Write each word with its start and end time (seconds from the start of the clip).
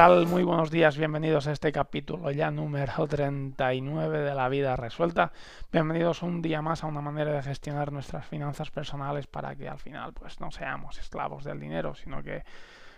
Tal? 0.00 0.26
Muy 0.26 0.44
buenos 0.44 0.70
días, 0.70 0.96
bienvenidos 0.96 1.46
a 1.46 1.52
este 1.52 1.72
capítulo 1.72 2.30
ya 2.30 2.50
número 2.50 3.06
39 3.06 4.20
de 4.20 4.34
la 4.34 4.48
vida 4.48 4.74
resuelta. 4.74 5.30
Bienvenidos 5.70 6.22
un 6.22 6.40
día 6.40 6.62
más 6.62 6.82
a 6.82 6.86
una 6.86 7.02
manera 7.02 7.32
de 7.32 7.42
gestionar 7.42 7.92
nuestras 7.92 8.24
finanzas 8.24 8.70
personales 8.70 9.26
para 9.26 9.54
que 9.54 9.68
al 9.68 9.78
final 9.78 10.14
pues 10.14 10.40
no 10.40 10.50
seamos 10.50 10.96
esclavos 10.96 11.44
del 11.44 11.60
dinero, 11.60 11.94
sino 11.94 12.22
que 12.22 12.44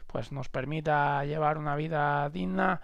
pues 0.07 0.31
nos 0.31 0.49
permita 0.49 1.25
llevar 1.25 1.59
una 1.59 1.75
vida 1.75 2.31
digna, 2.31 2.81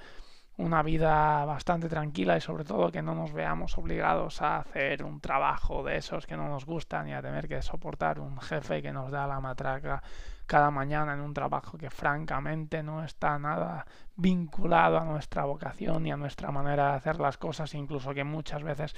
una 0.58 0.82
vida 0.82 1.44
bastante 1.44 1.88
tranquila 1.88 2.36
y 2.36 2.40
sobre 2.40 2.64
todo 2.64 2.90
que 2.90 3.00
no 3.00 3.14
nos 3.14 3.32
veamos 3.32 3.78
obligados 3.78 4.42
a 4.42 4.58
hacer 4.58 5.04
un 5.04 5.20
trabajo 5.20 5.84
de 5.84 5.96
esos 5.96 6.26
que 6.26 6.36
no 6.36 6.48
nos 6.48 6.66
gustan 6.66 7.08
y 7.08 7.14
a 7.14 7.22
tener 7.22 7.48
que 7.48 7.62
soportar 7.62 8.18
un 8.18 8.40
jefe 8.40 8.82
que 8.82 8.92
nos 8.92 9.10
da 9.10 9.28
la 9.28 9.40
matraca 9.40 10.02
cada 10.46 10.70
mañana 10.72 11.14
en 11.14 11.20
un 11.20 11.32
trabajo 11.32 11.78
que 11.78 11.90
francamente 11.90 12.82
no 12.82 13.04
está 13.04 13.38
nada 13.38 13.86
vinculado 14.16 14.98
a 14.98 15.04
nuestra 15.04 15.44
vocación 15.44 16.06
y 16.06 16.10
a 16.10 16.16
nuestra 16.16 16.50
manera 16.50 16.90
de 16.90 16.96
hacer 16.96 17.20
las 17.20 17.36
cosas, 17.38 17.74
incluso 17.74 18.12
que 18.12 18.24
muchas 18.24 18.64
veces 18.64 18.96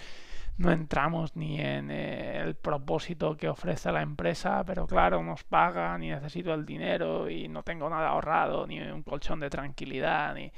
no 0.56 0.72
entramos 0.72 1.36
ni 1.36 1.61
en 1.61 1.91
eh, 1.91 2.39
el 2.41 2.55
propósito 2.55 3.36
que 3.36 3.48
ofrece 3.48 3.92
la 3.92 4.00
empresa, 4.00 4.62
pero 4.64 4.86
claro, 4.86 5.22
nos 5.22 5.45
pagan 5.45 6.02
y 6.05 6.08
necesito 6.08 6.55
el 6.55 6.64
dinero 6.64 7.28
y 7.28 7.48
no 7.48 7.62
tengo 7.62 7.91
nada 7.91 8.08
ahorrado, 8.08 8.67
ni 8.67 8.80
un 8.80 9.02
colchón 9.02 9.41
de 9.41 9.50
tranquilidad, 9.50 10.34
ni... 10.34 10.50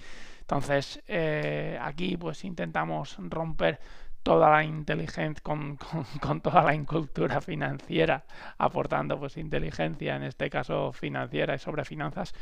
Entonces, 0.52 1.02
eh, 1.08 1.78
aquí 1.80 2.18
pues 2.18 2.44
intentamos 2.44 3.16
romper 3.18 3.80
toda 4.22 4.50
la 4.50 4.62
inteligencia, 4.62 5.42
con, 6.20 6.40
toda 6.42 6.62
la 6.62 6.74
incultura 6.74 7.40
financiera, 7.40 8.26
aportando 8.58 9.18
pues 9.18 9.38
inteligencia, 9.38 10.14
en 10.14 10.24
este 10.24 10.50
caso 10.50 10.92
financiera 10.92 11.54
y 11.54 11.58
sobre 11.58 11.86
finanzas, 11.86 12.34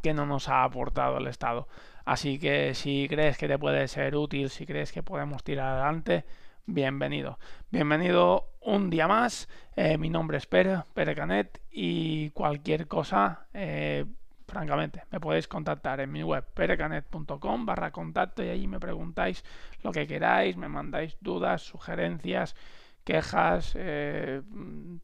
que 0.00 0.14
no 0.14 0.26
nos 0.26 0.48
ha 0.48 0.62
aportado 0.62 1.18
el 1.18 1.26
Estado. 1.26 1.66
Así 2.04 2.38
que 2.38 2.72
si 2.72 3.08
crees 3.08 3.36
que 3.36 3.48
te 3.48 3.58
puede 3.58 3.88
ser 3.88 4.14
útil, 4.14 4.48
si 4.48 4.64
crees 4.64 4.92
que 4.92 5.02
podemos 5.02 5.42
tirar 5.42 5.72
adelante, 5.74 6.24
bienvenido. 6.66 7.40
Bienvenido 7.72 8.48
un 8.60 8.90
día 8.90 9.08
más. 9.08 9.48
Eh, 9.74 9.98
mi 9.98 10.08
nombre 10.08 10.38
es 10.38 10.46
Pere, 10.46 10.84
Pere 10.94 11.16
Canet, 11.16 11.60
y 11.68 12.30
cualquier 12.30 12.86
cosa, 12.86 13.48
eh, 13.54 14.04
francamente, 14.52 15.04
me 15.10 15.18
podéis 15.18 15.48
contactar 15.48 16.00
en 16.00 16.12
mi 16.12 16.22
web 16.22 16.44
perecanet.com 16.44 17.64
barra 17.64 17.90
contacto 17.90 18.44
y 18.44 18.50
allí 18.50 18.66
me 18.66 18.78
preguntáis 18.78 19.44
lo 19.82 19.92
que 19.92 20.06
queráis, 20.06 20.58
me 20.58 20.68
mandáis 20.68 21.16
dudas, 21.20 21.62
sugerencias, 21.62 22.54
quejas, 23.02 23.72
eh, 23.76 24.42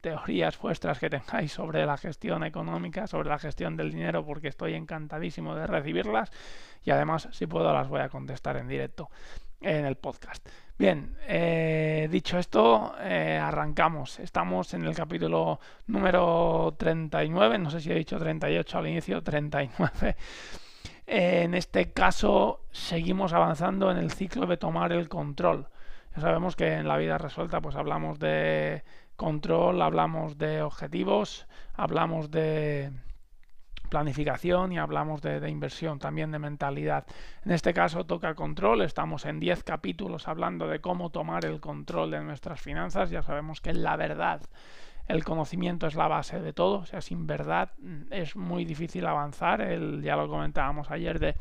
teorías 0.03 0.59
vuestras 0.59 0.98
que 0.98 1.09
tengáis 1.09 1.50
sobre 1.50 1.86
la 1.86 1.97
gestión 1.97 2.44
económica, 2.44 3.06
sobre 3.06 3.31
la 3.31 3.38
gestión 3.38 3.75
del 3.78 3.91
dinero, 3.91 4.22
porque 4.26 4.48
estoy 4.48 4.75
encantadísimo 4.75 5.54
de 5.54 5.66
recibirlas 5.66 6.30
y 6.84 6.91
además, 6.91 7.28
si 7.32 7.47
puedo, 7.47 7.72
las 7.72 7.88
voy 7.88 8.00
a 8.00 8.10
contestar 8.10 8.59
en 8.59 8.69
directo 8.69 9.09
en 9.61 9.85
el 9.85 9.97
podcast. 9.97 10.47
Bien, 10.79 11.17
eh, 11.27 12.09
dicho 12.11 12.39
esto, 12.39 12.95
eh, 13.01 13.37
arrancamos. 13.43 14.21
Estamos 14.21 14.75
en 14.75 14.85
el 14.85 14.95
capítulo 14.95 15.59
número 15.89 16.75
39, 16.79 17.59
no 17.59 17.71
sé 17.71 17.81
si 17.81 17.91
he 17.91 17.95
dicho 17.95 18.19
38 18.19 18.79
al 18.79 18.87
inicio, 18.87 19.23
39. 19.23 20.17
en 21.07 21.55
este 21.55 21.91
caso, 21.93 22.61
seguimos 22.71 23.33
avanzando 23.33 23.91
en 23.91 23.97
el 23.97 24.13
ciclo 24.13 24.47
de 24.47 24.57
tomar 24.57 24.93
el 24.93 25.09
control. 25.09 25.67
Ya 26.15 26.23
sabemos 26.23 26.55
que 26.55 26.75
en 26.75 26.87
la 26.87 26.97
vida 26.97 27.19
resuelta, 27.19 27.61
pues 27.61 27.75
hablamos 27.75 28.21
de 28.21 28.85
control, 29.17 29.83
hablamos 29.83 30.39
de 30.39 30.63
objetivos, 30.63 31.49
hablamos 31.75 32.31
de 32.31 32.93
planificación 33.88 34.72
y 34.72 34.78
hablamos 34.78 35.22
de, 35.22 35.49
inversión, 35.49 35.99
también 35.99 36.31
de 36.31 36.38
mentalidad. 36.38 37.06
En 37.44 37.53
este 37.53 37.75
caso 37.75 38.04
toca 38.06 38.34
control, 38.34 38.82
estamos 38.82 39.25
en 39.25 39.41
10 39.41 39.65
capítulos 39.65 40.28
hablando 40.28 40.66
de 40.69 40.81
cómo 40.81 41.10
tomar 41.10 41.44
el 41.44 41.60
control 41.60 42.10
de 42.10 42.21
nuestras 42.21 42.60
finanzas, 42.60 43.10
ya 43.10 43.22
sabemos 43.22 43.60
que 43.60 43.72
la 43.72 43.97
verdad, 43.97 44.43
el 45.06 45.25
conocimiento 45.25 45.87
es 45.87 45.94
la 45.94 46.09
base 46.09 46.41
de 46.41 46.53
todo, 46.53 46.81
o 46.81 46.87
sea, 46.87 47.00
sin 47.00 47.27
verdad 47.27 47.71
mm, 47.78 48.12
es 48.12 48.37
muy 48.37 48.65
difícil 48.65 49.06
avanzar, 49.06 49.60
el, 49.60 50.03
ya 50.03 50.16
lo 50.16 50.28
comentábamos 50.28 50.91
ayer 50.91 51.19
de, 51.19 51.34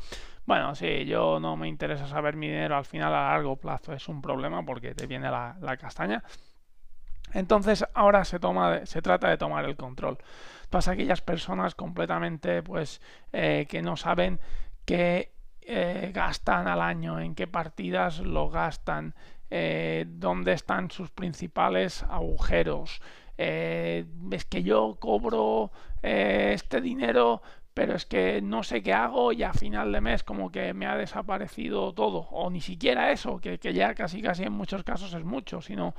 bueno, 0.46 0.74
sí, 0.74 1.04
yo 1.04 1.38
no 1.40 1.56
me 1.56 1.68
interesa 1.68 2.06
saber 2.06 2.36
mi 2.36 2.48
dinero, 2.48 2.76
al 2.76 2.86
final 2.86 3.14
a 3.14 3.30
largo 3.30 3.56
plazo 3.56 3.92
es 3.92 4.08
un 4.08 4.22
problema 4.22 4.64
porque 4.64 4.94
te 4.94 5.06
viene 5.06 5.30
la, 5.30 5.56
la 5.60 5.76
castaña. 5.76 6.22
Entonces 7.34 7.84
ahora 7.94 8.24
se, 8.24 8.38
toma, 8.38 8.86
se 8.86 9.02
trata 9.02 9.28
de 9.28 9.36
tomar 9.36 9.64
el 9.64 9.76
control 9.76 10.18
pasa 10.70 10.92
aquellas 10.92 11.20
personas 11.20 11.74
completamente 11.74 12.62
pues 12.62 13.00
eh, 13.32 13.66
que 13.68 13.82
no 13.82 13.96
saben 13.96 14.40
qué 14.84 15.32
eh, 15.62 16.10
gastan 16.14 16.66
al 16.66 16.80
año, 16.80 17.20
en 17.20 17.34
qué 17.34 17.46
partidas 17.46 18.20
lo 18.20 18.48
gastan, 18.48 19.14
eh, 19.50 20.04
dónde 20.08 20.52
están 20.52 20.90
sus 20.90 21.10
principales 21.10 22.02
agujeros. 22.04 23.00
es 23.36 24.44
que 24.46 24.62
yo 24.62 24.96
cobro 24.98 25.70
este 26.02 26.80
dinero 26.80 27.40
pero 27.74 27.94
es 27.94 28.06
que 28.06 28.42
no 28.42 28.64
sé 28.64 28.82
qué 28.82 28.92
hago 28.92 29.32
y 29.32 29.44
a 29.44 29.52
final 29.52 29.92
de 29.92 30.00
mes 30.00 30.24
como 30.24 30.50
que 30.50 30.74
me 30.74 30.86
ha 30.86 30.96
desaparecido 30.96 31.94
todo, 31.94 32.26
o 32.32 32.50
ni 32.50 32.60
siquiera 32.60 33.12
eso, 33.12 33.38
que, 33.38 33.60
que, 33.60 33.72
ya 33.72 33.94
casi 33.94 34.20
casi 34.20 34.42
en 34.42 34.52
muchos 34.52 34.82
casos 34.82 35.14
es 35.14 35.22
mucho, 35.22 35.62
sino 35.62 35.94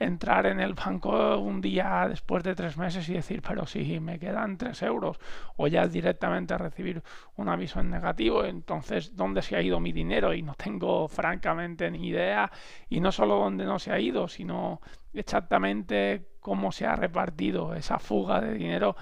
entrar 0.00 0.46
en 0.46 0.60
el 0.60 0.72
banco 0.74 1.38
un 1.38 1.60
día 1.60 2.06
después 2.08 2.42
de 2.42 2.54
tres 2.54 2.76
meses 2.78 3.08
y 3.08 3.12
decir, 3.12 3.42
pero 3.46 3.66
si 3.66 4.00
me 4.00 4.18
quedan 4.18 4.56
tres 4.56 4.82
euros, 4.82 5.20
o 5.56 5.68
ya 5.68 5.86
directamente 5.86 6.56
recibir 6.56 7.02
un 7.36 7.50
aviso 7.50 7.80
en 7.80 7.90
negativo, 7.90 8.44
entonces 8.44 9.14
¿dónde 9.14 9.42
se 9.42 9.56
ha 9.56 9.62
ido 9.62 9.78
mi 9.78 9.92
dinero? 9.92 10.32
Y 10.32 10.42
no 10.42 10.54
tengo 10.54 11.06
francamente 11.06 11.90
ni 11.90 12.08
idea, 12.08 12.50
y 12.88 13.00
no 13.00 13.12
solo 13.12 13.36
dónde 13.36 13.66
no 13.66 13.78
se 13.78 13.92
ha 13.92 14.00
ido, 14.00 14.26
sino 14.26 14.80
exactamente 15.12 16.30
cómo 16.40 16.72
se 16.72 16.86
ha 16.86 16.96
repartido 16.96 17.74
esa 17.74 17.98
fuga 17.98 18.40
de 18.40 18.54
dinero. 18.54 18.96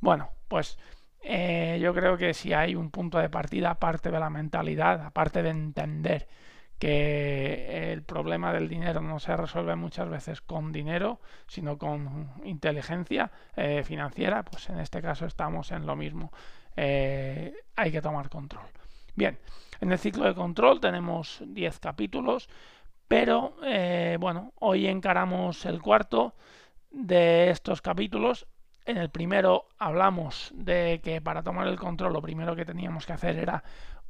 Bueno, 0.00 0.30
pues 0.48 0.78
eh, 1.22 1.78
yo 1.82 1.92
creo 1.92 2.16
que 2.16 2.32
si 2.32 2.54
hay 2.54 2.74
un 2.74 2.90
punto 2.90 3.18
de 3.18 3.28
partida, 3.28 3.70
aparte 3.70 4.10
de 4.10 4.18
la 4.18 4.30
mentalidad, 4.30 5.02
aparte 5.02 5.42
de 5.42 5.50
entender 5.50 6.26
que 6.78 7.92
el 7.92 8.02
problema 8.02 8.52
del 8.52 8.68
dinero 8.68 9.00
no 9.00 9.18
se 9.18 9.36
resuelve 9.36 9.74
muchas 9.76 10.08
veces 10.08 10.40
con 10.40 10.72
dinero, 10.72 11.20
sino 11.46 11.76
con 11.78 12.30
inteligencia 12.44 13.30
eh, 13.56 13.82
financiera, 13.84 14.44
pues 14.44 14.68
en 14.68 14.78
este 14.78 15.02
caso 15.02 15.26
estamos 15.26 15.72
en 15.72 15.86
lo 15.86 15.96
mismo. 15.96 16.32
Eh, 16.76 17.52
hay 17.76 17.90
que 17.90 18.00
tomar 18.00 18.28
control. 18.28 18.66
Bien, 19.16 19.38
en 19.80 19.90
el 19.90 19.98
ciclo 19.98 20.24
de 20.24 20.34
control 20.34 20.80
tenemos 20.80 21.42
10 21.44 21.80
capítulos, 21.80 22.48
pero 23.08 23.56
bueno, 24.20 24.52
hoy 24.60 24.86
encaramos 24.86 25.64
el 25.64 25.80
cuarto 25.80 26.34
de 26.90 27.50
estos 27.50 27.80
capítulos 27.82 28.46
en 28.88 28.96
el 28.96 29.10
primero 29.10 29.66
hablamos 29.78 30.50
de 30.54 31.00
que 31.04 31.20
para 31.20 31.42
tomar 31.42 31.68
el 31.68 31.78
control 31.78 32.14
lo 32.14 32.22
primero 32.22 32.56
que 32.56 32.64
teníamos 32.64 33.04
que 33.04 33.12
hacer 33.12 33.36
era 33.36 33.62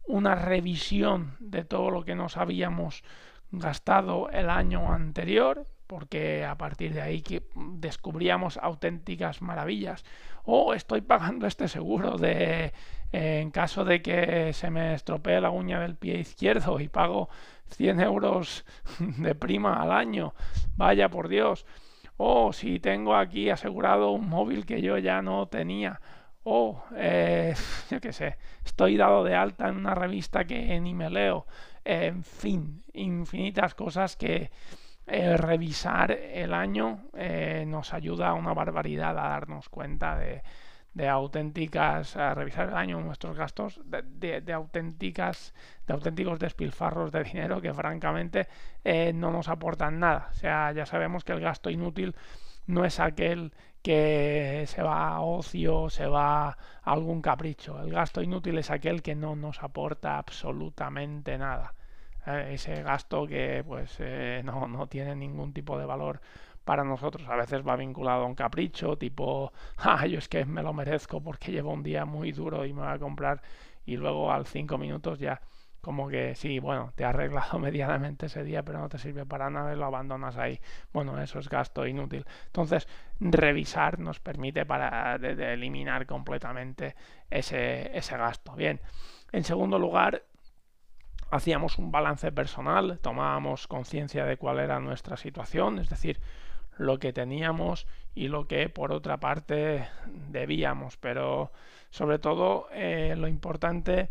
una 0.06 0.36
revisión 0.36 1.36
de 1.40 1.64
todo 1.64 1.90
lo 1.90 2.04
que 2.04 2.14
nos 2.14 2.36
habíamos 2.36 3.02
gastado 3.50 4.30
el 4.30 4.48
año 4.48 4.92
anterior, 4.92 5.66
porque 5.88 6.44
a 6.44 6.56
partir 6.56 6.94
de 6.94 7.02
ahí 7.02 7.22
que 7.22 7.42
descubríamos 7.56 8.56
auténticas 8.56 9.42
maravillas. 9.42 10.04
O 10.44 10.72
estoy 10.74 11.00
pagando 11.00 11.48
este 11.48 11.66
seguro 11.66 12.16
de 12.16 12.72
en 13.10 13.50
caso 13.50 13.84
de 13.84 14.00
que 14.00 14.52
se 14.52 14.70
me 14.70 14.94
estropee 14.94 15.40
la 15.40 15.50
uña 15.50 15.80
del 15.80 15.96
pie 15.96 16.20
izquierdo 16.20 16.78
y 16.78 16.88
pago 16.88 17.28
100 17.70 18.00
euros 18.00 18.64
de 18.98 19.34
prima 19.34 19.82
al 19.82 19.90
año, 19.90 20.34
vaya 20.76 21.08
por 21.08 21.28
Dios. 21.28 21.66
O 22.18 22.52
si 22.52 22.80
tengo 22.80 23.14
aquí 23.16 23.48
asegurado 23.48 24.10
un 24.10 24.28
móvil 24.28 24.66
que 24.66 24.82
yo 24.82 24.98
ya 24.98 25.22
no 25.22 25.46
tenía. 25.48 26.00
O, 26.42 26.82
eh, 26.96 27.54
yo 27.90 28.00
qué 28.00 28.12
sé, 28.12 28.36
estoy 28.64 28.96
dado 28.96 29.24
de 29.24 29.34
alta 29.34 29.68
en 29.68 29.76
una 29.76 29.94
revista 29.94 30.44
que 30.44 30.78
ni 30.80 30.94
me 30.94 31.10
leo. 31.10 31.46
En 31.84 32.22
fin, 32.24 32.84
infinitas 32.92 33.74
cosas 33.74 34.16
que 34.16 34.50
eh, 35.06 35.36
revisar 35.36 36.10
el 36.10 36.52
año 36.52 37.08
eh, 37.14 37.64
nos 37.66 37.94
ayuda 37.94 38.34
una 38.34 38.52
barbaridad 38.52 39.18
a 39.18 39.28
darnos 39.28 39.68
cuenta 39.70 40.18
de, 40.18 40.42
de 40.94 41.08
auténticas, 41.08 42.16
a 42.16 42.34
revisar 42.34 42.68
el 42.68 42.74
año 42.74 43.00
nuestros 43.00 43.36
gastos, 43.36 43.80
de, 43.84 44.40
de, 44.40 44.52
auténticas, 44.52 45.54
de 45.86 45.94
auténticos 45.94 46.38
despilfarros 46.38 47.12
de 47.12 47.24
dinero 47.24 47.60
que 47.60 47.72
francamente 47.72 48.48
eh, 48.84 49.12
no 49.12 49.30
nos 49.30 49.48
aportan 49.48 50.00
nada. 50.00 50.28
O 50.30 50.34
sea, 50.34 50.72
ya 50.72 50.86
sabemos 50.86 51.24
que 51.24 51.32
el 51.32 51.40
gasto 51.40 51.70
inútil 51.70 52.16
no 52.66 52.84
es 52.84 53.00
aquel 53.00 53.52
que 53.82 54.64
se 54.66 54.82
va 54.82 55.08
a 55.08 55.20
ocio, 55.20 55.88
se 55.90 56.06
va 56.06 56.48
a 56.48 56.56
algún 56.82 57.22
capricho. 57.22 57.80
El 57.80 57.90
gasto 57.90 58.22
inútil 58.22 58.58
es 58.58 58.70
aquel 58.70 59.02
que 59.02 59.14
no 59.14 59.36
nos 59.36 59.62
aporta 59.62 60.18
absolutamente 60.18 61.38
nada. 61.38 61.74
Eh, 62.26 62.50
ese 62.54 62.82
gasto 62.82 63.26
que 63.26 63.64
pues 63.66 63.96
eh, 64.00 64.42
no, 64.44 64.68
no 64.68 64.86
tiene 64.86 65.14
ningún 65.16 65.52
tipo 65.52 65.78
de 65.78 65.86
valor 65.86 66.20
para 66.68 66.84
nosotros. 66.84 67.26
A 67.30 67.36
veces 67.36 67.66
va 67.66 67.76
vinculado 67.76 68.24
a 68.24 68.26
un 68.26 68.34
capricho, 68.34 68.98
tipo, 68.98 69.54
ah, 69.78 70.06
yo 70.06 70.18
es 70.18 70.28
que 70.28 70.44
me 70.44 70.62
lo 70.62 70.74
merezco 70.74 71.22
porque 71.22 71.50
llevo 71.50 71.72
un 71.72 71.82
día 71.82 72.04
muy 72.04 72.30
duro 72.32 72.66
y 72.66 72.74
me 72.74 72.82
voy 72.82 72.90
a 72.90 72.98
comprar 72.98 73.40
y 73.86 73.96
luego 73.96 74.30
al 74.30 74.44
cinco 74.44 74.76
minutos 74.76 75.18
ya 75.18 75.40
como 75.80 76.08
que 76.08 76.34
sí, 76.34 76.58
bueno, 76.58 76.92
te 76.94 77.06
ha 77.06 77.08
arreglado 77.08 77.58
medianamente 77.58 78.26
ese 78.26 78.44
día, 78.44 78.62
pero 78.64 78.80
no 78.80 78.90
te 78.90 78.98
sirve 78.98 79.24
para 79.24 79.48
nada 79.48 79.72
y 79.72 79.78
lo 79.78 79.86
abandonas 79.86 80.36
ahí. 80.36 80.60
Bueno, 80.92 81.18
eso 81.22 81.38
es 81.38 81.48
gasto 81.48 81.86
inútil. 81.86 82.26
Entonces, 82.46 82.86
revisar 83.18 83.98
nos 83.98 84.20
permite 84.20 84.66
para 84.66 85.14
eliminar 85.14 86.04
completamente 86.04 86.96
ese, 87.30 87.96
ese 87.96 88.14
gasto. 88.18 88.52
Bien, 88.54 88.78
en 89.32 89.44
segundo 89.44 89.78
lugar, 89.78 90.22
hacíamos 91.30 91.78
un 91.78 91.90
balance 91.90 92.30
personal, 92.30 92.98
tomábamos 93.00 93.66
conciencia 93.66 94.26
de 94.26 94.36
cuál 94.36 94.58
era 94.58 94.80
nuestra 94.80 95.16
situación, 95.16 95.78
es 95.78 95.88
decir, 95.88 96.20
lo 96.78 96.98
que 96.98 97.12
teníamos 97.12 97.86
y 98.14 98.28
lo 98.28 98.46
que 98.46 98.68
por 98.68 98.92
otra 98.92 99.18
parte 99.18 99.88
debíamos. 100.30 100.96
Pero 100.96 101.52
sobre 101.90 102.18
todo 102.18 102.68
eh, 102.72 103.14
lo 103.16 103.28
importante 103.28 104.10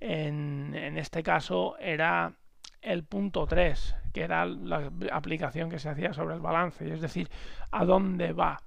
en, 0.00 0.74
en, 0.74 0.96
este 0.96 1.22
caso 1.22 1.76
era 1.78 2.32
el 2.82 3.04
punto 3.04 3.46
3, 3.46 3.96
que 4.12 4.22
era 4.22 4.46
la 4.46 4.90
aplicación 5.12 5.70
que 5.70 5.78
se 5.78 5.88
hacía 5.88 6.12
sobre 6.12 6.34
el 6.34 6.40
balance, 6.40 6.92
es 6.92 7.00
decir, 7.00 7.30
a 7.70 7.84
dónde 7.84 8.32
va 8.32 8.60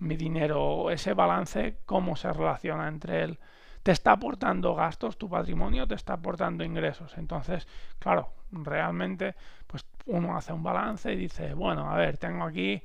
mi 0.00 0.16
dinero, 0.16 0.90
ese 0.90 1.14
balance, 1.14 1.78
cómo 1.86 2.16
se 2.16 2.32
relaciona 2.32 2.88
entre 2.88 3.22
él. 3.22 3.38
Te 3.82 3.92
está 3.92 4.12
aportando 4.12 4.74
gastos 4.74 5.16
tu 5.16 5.28
patrimonio, 5.28 5.86
te 5.86 5.94
está 5.94 6.14
aportando 6.14 6.64
ingresos. 6.64 7.16
Entonces, 7.16 7.66
claro, 7.98 8.30
realmente, 8.50 9.34
pues 9.66 9.84
uno 10.06 10.36
hace 10.36 10.52
un 10.52 10.62
balance 10.62 11.12
y 11.12 11.16
dice, 11.16 11.54
bueno, 11.54 11.90
a 11.90 11.96
ver, 11.96 12.18
tengo 12.18 12.44
aquí 12.44 12.82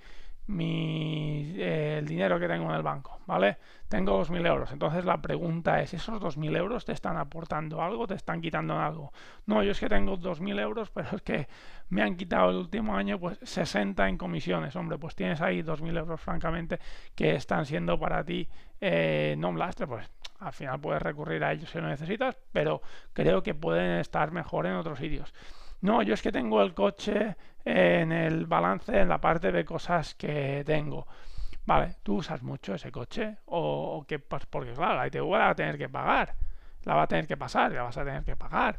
mi, 0.47 1.53
eh, 1.57 1.97
el 1.99 2.07
dinero 2.07 2.39
que 2.39 2.47
tengo 2.47 2.69
en 2.69 2.75
el 2.75 2.83
banco, 2.83 3.19
¿vale? 3.25 3.57
Tengo 3.87 4.17
2.000 4.17 4.45
euros. 4.45 4.71
Entonces 4.71 5.05
la 5.05 5.21
pregunta 5.21 5.81
es, 5.81 5.93
¿esos 5.93 6.19
2.000 6.21 6.55
euros 6.55 6.85
te 6.85 6.91
están 6.91 7.17
aportando 7.17 7.81
algo? 7.81 8.05
¿Te 8.07 8.13
están 8.15 8.41
quitando 8.41 8.77
algo? 8.79 9.11
No, 9.47 9.63
yo 9.63 9.71
es 9.71 9.79
que 9.79 9.89
tengo 9.89 10.17
2.000 10.17 10.59
euros, 10.59 10.91
pero 10.91 11.15
es 11.15 11.21
que 11.21 11.47
me 11.89 12.01
han 12.03 12.15
quitado 12.15 12.51
el 12.51 12.57
último 12.57 12.95
año 12.95 13.19
pues 13.19 13.39
60 13.41 14.07
en 14.07 14.17
comisiones. 14.17 14.75
Hombre, 14.75 14.97
pues 14.97 15.15
tienes 15.15 15.41
ahí 15.41 15.61
2.000 15.63 15.97
euros, 15.97 16.21
francamente, 16.21 16.79
que 17.15 17.35
están 17.35 17.65
siendo 17.65 17.99
para 17.99 18.23
ti 18.23 18.47
eh, 18.81 19.35
no 19.37 19.49
un 19.49 19.59
lastre. 19.59 19.87
Pues 19.87 20.09
al 20.39 20.53
final 20.53 20.79
puedes 20.79 21.01
recurrir 21.01 21.43
a 21.43 21.51
ellos 21.53 21.69
si 21.69 21.79
lo 21.79 21.87
necesitas, 21.87 22.37
pero 22.51 22.81
creo 23.13 23.41
que 23.41 23.55
pueden 23.55 23.99
estar 23.99 24.31
mejor 24.31 24.67
en 24.67 24.73
otros 24.73 24.99
sitios. 24.99 25.33
No, 25.81 26.01
yo 26.01 26.13
es 26.13 26.21
que 26.21 26.31
tengo 26.31 26.61
el 26.61 26.73
coche 26.73 27.35
en 27.63 28.11
el 28.11 28.45
balance, 28.45 28.99
en 28.99 29.09
la 29.09 29.19
parte 29.19 29.51
de 29.51 29.65
cosas 29.65 30.15
que 30.15 30.63
tengo. 30.65 31.07
Vale, 31.65 31.95
¿tú 32.03 32.17
usas 32.17 32.43
mucho 32.43 32.75
ese 32.75 32.91
coche? 32.91 33.37
O, 33.45 34.05
que, 34.07 34.19
pues, 34.19 34.45
porque 34.45 34.73
claro, 34.73 34.95
la 34.95 35.07
ITV 35.07 35.31
la 35.31 35.45
va 35.45 35.49
a 35.49 35.55
tener 35.55 35.77
que 35.77 35.89
pagar, 35.89 36.35
la 36.83 36.95
va 36.95 37.03
a 37.03 37.07
tener 37.07 37.27
que 37.27 37.37
pasar, 37.37 37.71
la 37.71 37.83
vas 37.83 37.97
a 37.97 38.05
tener 38.05 38.23
que 38.23 38.35
pagar. 38.35 38.77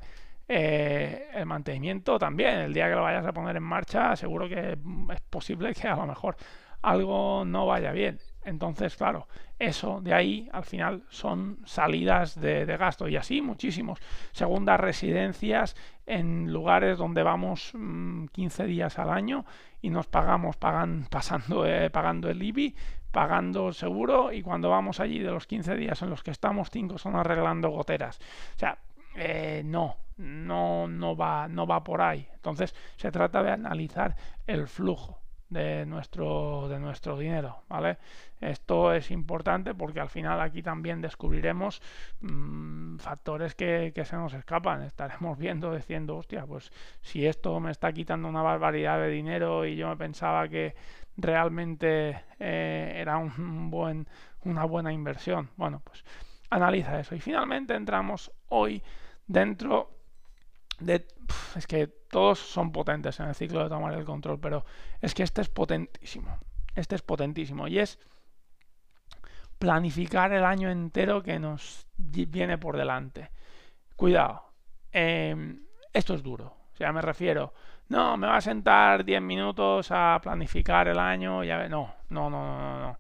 Eh, 0.49 1.29
el 1.35 1.47
mantenimiento 1.47 2.19
también, 2.19 2.59
el 2.61 2.73
día 2.73 2.89
que 2.89 2.95
lo 2.95 3.03
vayas 3.03 3.27
a 3.27 3.33
poner 3.33 3.57
en 3.57 3.65
marcha, 3.65 4.15
seguro 4.15 4.49
que 4.49 4.79
es 5.13 5.21
posible 5.23 5.75
que 5.75 5.89
a 5.89 5.97
lo 5.97 6.07
mejor 6.07 6.37
algo 6.83 7.45
no 7.45 7.67
vaya 7.67 7.91
bien. 7.91 8.19
Entonces, 8.45 8.95
claro, 8.95 9.27
eso 9.59 10.01
de 10.01 10.15
ahí 10.15 10.49
al 10.53 10.65
final 10.65 11.03
son 11.09 11.59
salidas 11.65 12.41
de, 12.41 12.65
gasto 12.77 13.09
y 13.09 13.17
así 13.17 13.43
muchísimos. 13.43 13.99
Segundas 14.31 14.79
residencias 14.79 15.75
en 16.07 16.53
lugares 16.53 16.99
donde 16.99 17.23
vamos 17.23 17.73
15 17.73 18.63
mm, 18.63 18.67
días 18.67 18.99
al 18.99 19.11
año 19.11 19.45
y 19.83 19.91
nos 19.91 20.07
pagamos 20.07 20.57
pagan, 20.57 21.07
pasando, 21.11 21.67
eh, 21.67 21.91
pagando 21.91 22.31
el 22.31 22.43
IBI, 22.43 22.75
pagando 23.11 23.69
el 23.69 23.75
seguro 23.75 24.33
y 24.33 24.43
cuando 24.43 24.71
vamos 24.71 25.01
allí 25.01 25.19
de 25.19 25.31
los 25.31 25.47
15 25.47 25.77
días 25.77 26.01
en 26.03 26.11
los 26.11 26.23
que 26.23 26.31
estamos, 26.31 26.71
5 26.71 26.99
son 26.99 27.17
arreglando 27.17 27.71
goteras. 27.71 28.19
O 28.55 28.59
sea, 28.59 28.79
eh, 29.17 29.63
no, 29.65 29.97
no, 30.19 30.87
no, 30.87 31.17
va, 31.17 31.49
no 31.49 31.67
va 31.67 31.83
por 31.83 32.01
ahí. 32.01 32.29
Entonces 32.35 32.75
se 32.97 33.11
trata 33.11 33.43
de 33.43 33.51
analizar 33.51 34.17
el 34.47 34.69
flujo 34.69 35.26
de 35.49 35.87
nuestro, 35.87 36.69
de 36.69 36.79
nuestro 36.79 37.19
dinero, 37.19 37.63
¿vale? 37.69 37.99
Esto 38.41 38.93
es 38.93 39.11
importante 39.11 39.75
porque 39.75 40.01
al 40.01 40.09
final 40.09 40.41
aquí 40.41 40.63
también 40.63 41.01
descubriremos 41.01 41.81
mmm, 42.21 42.97
factores 42.99 43.55
que, 43.55 43.93
que, 43.95 44.05
se 44.05 44.17
nos 44.17 44.35
escapan. 44.35 44.83
Estaremos 44.83 45.39
viendo, 45.39 45.75
diciendo, 45.75 46.17
hostia, 46.17 46.45
pues 46.47 46.73
si 47.01 47.27
esto 47.27 47.59
me 47.61 47.71
está 47.71 47.93
quitando 47.93 48.29
una 48.29 48.43
barbaridad 48.43 48.99
de 48.99 49.09
dinero 49.09 49.65
y 49.67 49.77
yo 49.77 49.89
me 49.89 49.97
pensaba 49.97 50.49
que 50.49 50.75
realmente 51.17 52.25
eh, 52.39 52.93
era 52.97 53.17
un 53.19 53.71
buen, 53.71 54.07
una 54.45 54.65
buena 54.65 54.93
inversión. 54.93 55.51
Bueno, 55.57 55.81
pues 55.85 56.05
analiza 56.51 56.99
eso. 57.01 57.15
Y 57.15 57.21
finalmente 57.21 57.75
entramos 57.75 58.33
hoy 58.49 58.83
dentro 59.27 59.97
es 61.57 61.67
que 61.67 61.89
todos 62.17 62.39
son 62.39 62.73
potentes 62.73 63.21
en 63.21 63.27
el 63.27 63.35
ciclo 63.35 63.63
de 63.63 63.69
tomar 63.69 63.93
el 63.93 64.07
control, 64.07 64.41
pero 64.41 64.65
es 65.03 65.13
que 65.13 65.23
este 65.23 65.43
es 65.43 65.51
potentísimo. 65.51 66.39
Este 66.75 66.95
es 66.95 67.03
potentísimo 67.03 67.69
y 67.69 67.79
es 67.79 67.99
planificar 69.59 70.33
el 70.33 70.43
año 70.43 70.71
entero 70.71 71.23
que 71.23 71.39
nos 71.39 71.87
viene 71.99 72.57
por 72.57 72.79
delante. 72.79 73.31
Cuidado, 73.97 74.45
em, 74.93 75.61
esto 75.93 76.15
es 76.15 76.23
duro. 76.23 76.57
O 76.73 76.77
sea, 76.79 76.91
me 76.91 77.03
refiero, 77.03 77.53
no, 77.91 78.17
me 78.17 78.29
va 78.29 78.39
a 78.39 78.41
sentar 78.41 79.05
10 79.05 79.21
minutos 79.21 79.89
a 79.91 80.19
planificar 80.23 80.89
el 80.89 80.99
año. 80.99 81.45
Ya, 81.45 81.69
no, 81.69 81.97
no, 82.09 82.31
no, 82.31 82.59
no, 82.59 82.81
no. 82.81 82.99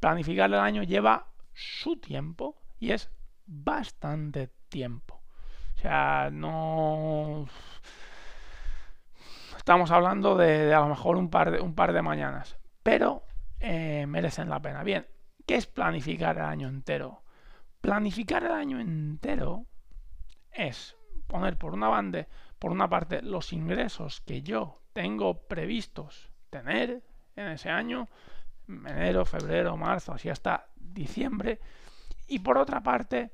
Planificar 0.00 0.50
el 0.50 0.58
año 0.58 0.82
lleva 0.82 1.28
su 1.54 1.96
tiempo 2.00 2.56
y 2.80 2.90
es 2.90 3.08
bastante 3.46 4.50
tiempo. 4.68 5.22
O 5.76 5.80
sea, 5.80 6.28
no... 6.32 7.46
Estamos 9.68 9.90
hablando 9.90 10.34
de, 10.34 10.72
a 10.72 10.80
lo 10.80 10.88
mejor 10.88 11.18
un 11.18 11.28
par 11.28 11.50
de, 11.50 11.60
un 11.60 11.74
par 11.74 11.92
de 11.92 12.00
mañanas, 12.00 12.56
pero 12.82 13.24
eh, 13.60 14.06
merecen 14.08 14.48
la 14.48 14.62
pena. 14.62 14.82
Bien, 14.82 15.06
¿qué 15.46 15.56
es 15.56 15.66
planificar 15.66 16.38
el 16.38 16.44
año 16.44 16.68
entero? 16.68 17.22
Planificar 17.82 18.44
el 18.44 18.52
año 18.52 18.80
entero 18.80 19.66
es 20.50 20.96
poner 21.26 21.58
por 21.58 21.74
una 21.74 21.88
banda, 21.88 22.26
por 22.58 22.72
una 22.72 22.88
parte, 22.88 23.20
los 23.20 23.52
ingresos 23.52 24.22
que 24.22 24.40
yo 24.40 24.80
tengo 24.94 25.46
previstos 25.46 26.30
tener 26.48 27.02
en 27.36 27.48
ese 27.48 27.68
año, 27.68 28.08
enero, 28.66 29.26
febrero, 29.26 29.76
marzo, 29.76 30.14
así 30.14 30.30
hasta 30.30 30.68
diciembre, 30.76 31.60
y 32.26 32.38
por 32.38 32.56
otra 32.56 32.82
parte, 32.82 33.32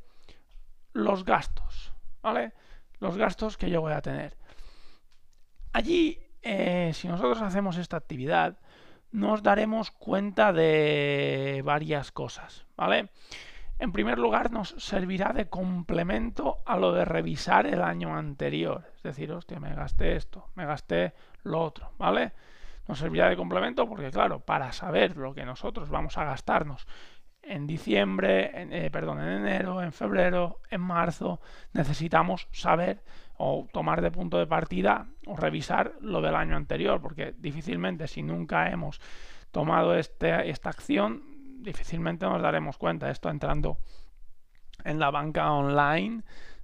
los 0.95 1.25
gastos. 1.25 1.95
¿vale? 2.23 2.55
Los 2.99 3.17
gastos 3.17 3.57
que 3.57 3.71
yo 3.71 3.81
voy 3.81 3.93
a 3.93 4.03
tener. 4.03 4.37
Allí, 5.73 6.24
eh, 6.45 6.93
si 6.95 7.09
nosotros 7.09 7.41
hacemos 7.43 7.77
esta 7.79 7.97
actividad, 7.97 8.59
nos 9.13 9.43
daremos 9.43 9.91
cuenta 9.91 10.53
de 10.53 11.63
varias 11.65 12.13
cosas, 12.13 12.67
¿vale? 12.77 13.11
En 13.79 13.93
primer 13.93 14.19
lugar, 14.19 14.51
nos 14.51 14.71
servirá 14.79 15.33
de 15.33 15.49
complemento 15.49 16.59
a 16.65 16.77
lo 16.77 16.93
de 16.93 17.05
revisar 17.05 17.67
el 17.67 17.83
año 17.83 18.17
anterior. 18.17 18.85
Es 18.97 19.03
decir, 19.03 19.33
hostia, 19.33 19.59
me 19.59 19.75
gasté 19.75 20.17
esto, 20.17 20.49
me 20.55 20.65
gasté 20.65 21.13
lo 21.43 21.61
otro, 21.61 21.91
¿vale? 21.99 22.33
Nos 22.87 22.99
servirá 22.99 23.29
de 23.29 23.37
complemento 23.37 23.89
porque, 23.89 24.11
claro, 24.11 24.41
para 24.41 24.73
saber 24.73 25.17
lo 25.17 25.35
que 25.35 25.45
nosotros 25.45 25.91
vamos 25.91 26.19
a 26.19 26.25
gastarnos 26.25 26.87
en 27.47 27.67
diciembre, 27.67 28.61
en, 28.61 28.73
eh, 28.73 28.91
perdón, 28.91 29.21
en 29.21 29.29
enero, 29.29 29.83
en 29.83 29.93
febrero, 29.93 30.61
en 30.71 30.81
marzo, 30.81 31.41
necesitamos 31.73 32.49
saber 32.53 33.03
o 33.37 33.67
tomar 33.73 34.01
de 34.01 34.11
punto 34.11 34.39
de 34.39 34.47
partida 34.47 35.09
o 35.27 35.37
revisar 35.37 35.95
lo 36.01 36.21
del 36.21 36.37
año 36.37 36.57
anterior, 36.57 37.01
porque 37.01 37.35
difícilmente 37.39 38.07
si 38.07 38.23
nunca 38.23 38.71
hemos 38.71 39.01
tomado 39.51 39.95
este, 39.95 40.51
esta 40.51 40.71
acción, 40.71 41.23
difícilmente 41.63 42.27
nos 42.27 42.43
daremos 42.43 42.79
cuenta. 42.79 43.11
Esto 43.11 43.31
entrando 43.31 43.79
en 44.85 44.99
la 44.99 45.11
banca 45.11 45.51
online, 45.53 46.23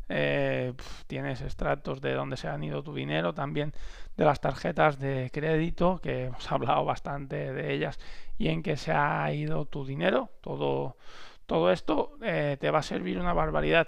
eh, 0.08 0.74
tienes 1.06 1.40
extractos 1.40 2.00
de 2.00 2.14
dónde 2.14 2.36
se 2.36 2.48
han 2.48 2.62
ido 2.64 2.82
tu 2.82 2.94
dinero, 2.94 3.32
también 3.32 3.72
de 4.16 4.24
las 4.24 4.40
tarjetas 4.40 4.98
de 4.98 5.30
crédito, 5.32 6.00
que 6.00 6.24
hemos 6.24 6.50
hablado 6.52 6.84
bastante 6.84 7.52
de 7.52 7.72
ellas, 7.72 7.98
y 8.40 8.48
en 8.48 8.62
qué 8.62 8.78
se 8.78 8.90
ha 8.90 9.30
ido 9.34 9.66
tu 9.66 9.84
dinero. 9.84 10.30
Todo, 10.40 10.96
todo 11.44 11.70
esto 11.70 12.16
eh, 12.22 12.56
te 12.58 12.70
va 12.70 12.78
a 12.78 12.82
servir 12.82 13.18
una 13.18 13.34
barbaridad. 13.34 13.86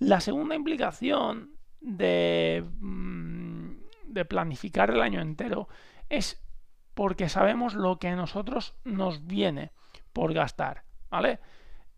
La 0.00 0.18
segunda 0.18 0.56
implicación 0.56 1.52
de, 1.80 2.64
mm, 2.80 3.70
de 4.06 4.24
planificar 4.24 4.90
el 4.90 5.00
año 5.00 5.20
entero 5.20 5.68
es 6.08 6.44
porque 6.94 7.28
sabemos 7.28 7.74
lo 7.74 8.00
que 8.00 8.08
a 8.08 8.16
nosotros 8.16 8.74
nos 8.82 9.26
viene 9.28 9.70
por 10.12 10.34
gastar, 10.34 10.82
¿vale? 11.08 11.38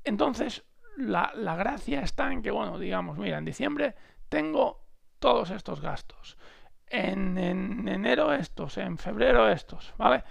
Entonces, 0.04 0.66
la, 0.98 1.32
gracia 1.56 2.02
está 2.02 2.30
en 2.30 2.42
que, 2.42 2.50
bueno, 2.50 2.78
digamos, 2.78 3.16
mira, 3.16 3.38
en 3.38 3.46
diciembre 3.46 3.94
tengo 4.28 4.84
todos 5.18 5.48
estos 5.50 5.80
gastos. 5.80 6.36
En, 6.88 7.38
enero 7.88 8.34
estos, 8.34 8.76
en 8.76 8.98
febrero 8.98 9.48
estos, 9.48 9.94
¿vale? 9.96 10.24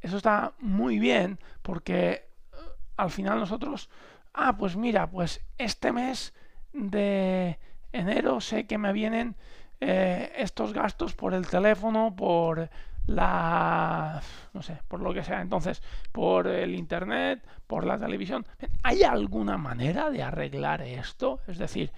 Eso 0.00 0.16
está 0.16 0.52
muy 0.60 0.98
bien 0.98 1.38
porque 1.62 2.10
eh, 2.10 2.24
al 2.96 3.10
final 3.10 3.38
nosotros, 3.38 3.90
ah, 4.34 4.56
pues 4.56 4.76
mira, 4.76 5.10
pues 5.10 5.44
este 5.58 5.92
mes 5.92 6.34
de 6.72 7.58
enero 7.92 8.40
sé 8.40 8.66
que 8.66 8.78
me 8.78 8.92
vienen 8.92 9.36
eh, 9.80 10.32
estos 10.36 10.72
gastos 10.72 11.14
por 11.14 11.34
el 11.34 11.46
teléfono, 11.46 12.14
por 12.14 12.68
la 13.06 14.20
no 14.52 14.62
sé, 14.62 14.78
por 14.86 15.00
lo 15.00 15.14
que 15.14 15.24
sea, 15.24 15.40
entonces, 15.40 15.82
por 16.12 16.46
el 16.46 16.74
internet, 16.74 17.46
por 17.66 17.86
la 17.86 17.98
televisión. 17.98 18.46
¿Hay 18.82 19.02
alguna 19.02 19.56
manera 19.56 20.10
de 20.10 20.22
arreglar 20.22 20.82
esto? 20.82 21.40
Es 21.46 21.58
decir, 21.58 21.92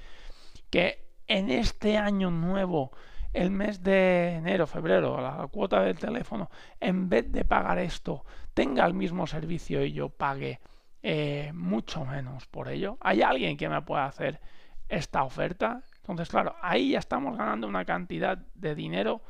que 0.70 1.10
en 1.26 1.50
este 1.50 1.96
año 1.96 2.30
nuevo, 2.30 2.92
el 3.32 3.50
mes 3.50 3.82
de 3.82 4.36
enero, 4.36 4.66
febrero, 4.66 5.20
la 5.20 5.46
cuota 5.48 5.82
del 5.82 5.98
teléfono, 5.98 6.50
en 6.80 7.08
vez 7.08 7.30
de 7.30 7.44
pagar 7.44 7.78
esto, 7.78 8.24
tenga 8.54 8.84
el 8.86 8.94
mismo 8.94 9.26
servicio 9.26 9.84
y 9.84 9.92
yo 9.92 10.08
pague 10.08 10.60
eh, 11.02 11.52
mucho 11.54 12.04
menos 12.04 12.46
por 12.46 12.68
ello. 12.68 12.98
¿Hay 13.00 13.22
alguien 13.22 13.56
que 13.56 13.68
me 13.68 13.82
pueda 13.82 14.06
hacer 14.06 14.40
esta 14.88 15.22
oferta? 15.22 15.82
Entonces, 16.00 16.28
claro, 16.28 16.56
ahí 16.60 16.90
ya 16.90 16.98
estamos 16.98 17.36
ganando 17.38 17.66
una 17.68 17.84
cantidad 17.84 18.38
de 18.54 18.74
dinero 18.74 19.22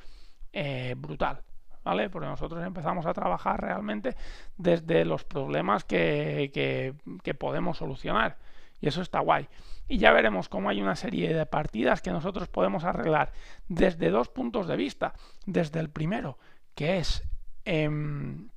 eh, 0.52 0.94
brutal. 0.96 1.42
¿vale? 1.84 2.10
Porque 2.10 2.28
nosotros 2.28 2.64
empezamos 2.64 3.06
a 3.06 3.12
trabajar 3.12 3.60
realmente 3.60 4.16
desde 4.56 5.04
los 5.04 5.24
problemas 5.24 5.84
que, 5.84 6.50
que, 6.52 7.34
podemos 7.34 7.78
solucionar. 7.78 8.36
Y 8.80 8.88
eso 8.88 9.02
está 9.02 9.20
guay. 9.20 9.48
Y 9.88 9.98
ya 9.98 10.12
veremos 10.12 10.48
cómo 10.48 10.68
hay 10.68 10.80
una 10.80 10.96
serie 10.96 11.34
de 11.34 11.46
partidas 11.46 12.00
que 12.02 12.10
nosotros 12.10 12.48
podemos 12.48 12.84
arreglar 12.84 13.32
desde 13.68 14.10
dos 14.10 14.28
puntos 14.28 14.66
de 14.66 14.76
vista. 14.76 15.14
Desde 15.46 15.80
el 15.80 15.90
primero, 15.90 16.38
que 16.74 16.98
es 16.98 17.22
em, 17.64 18.48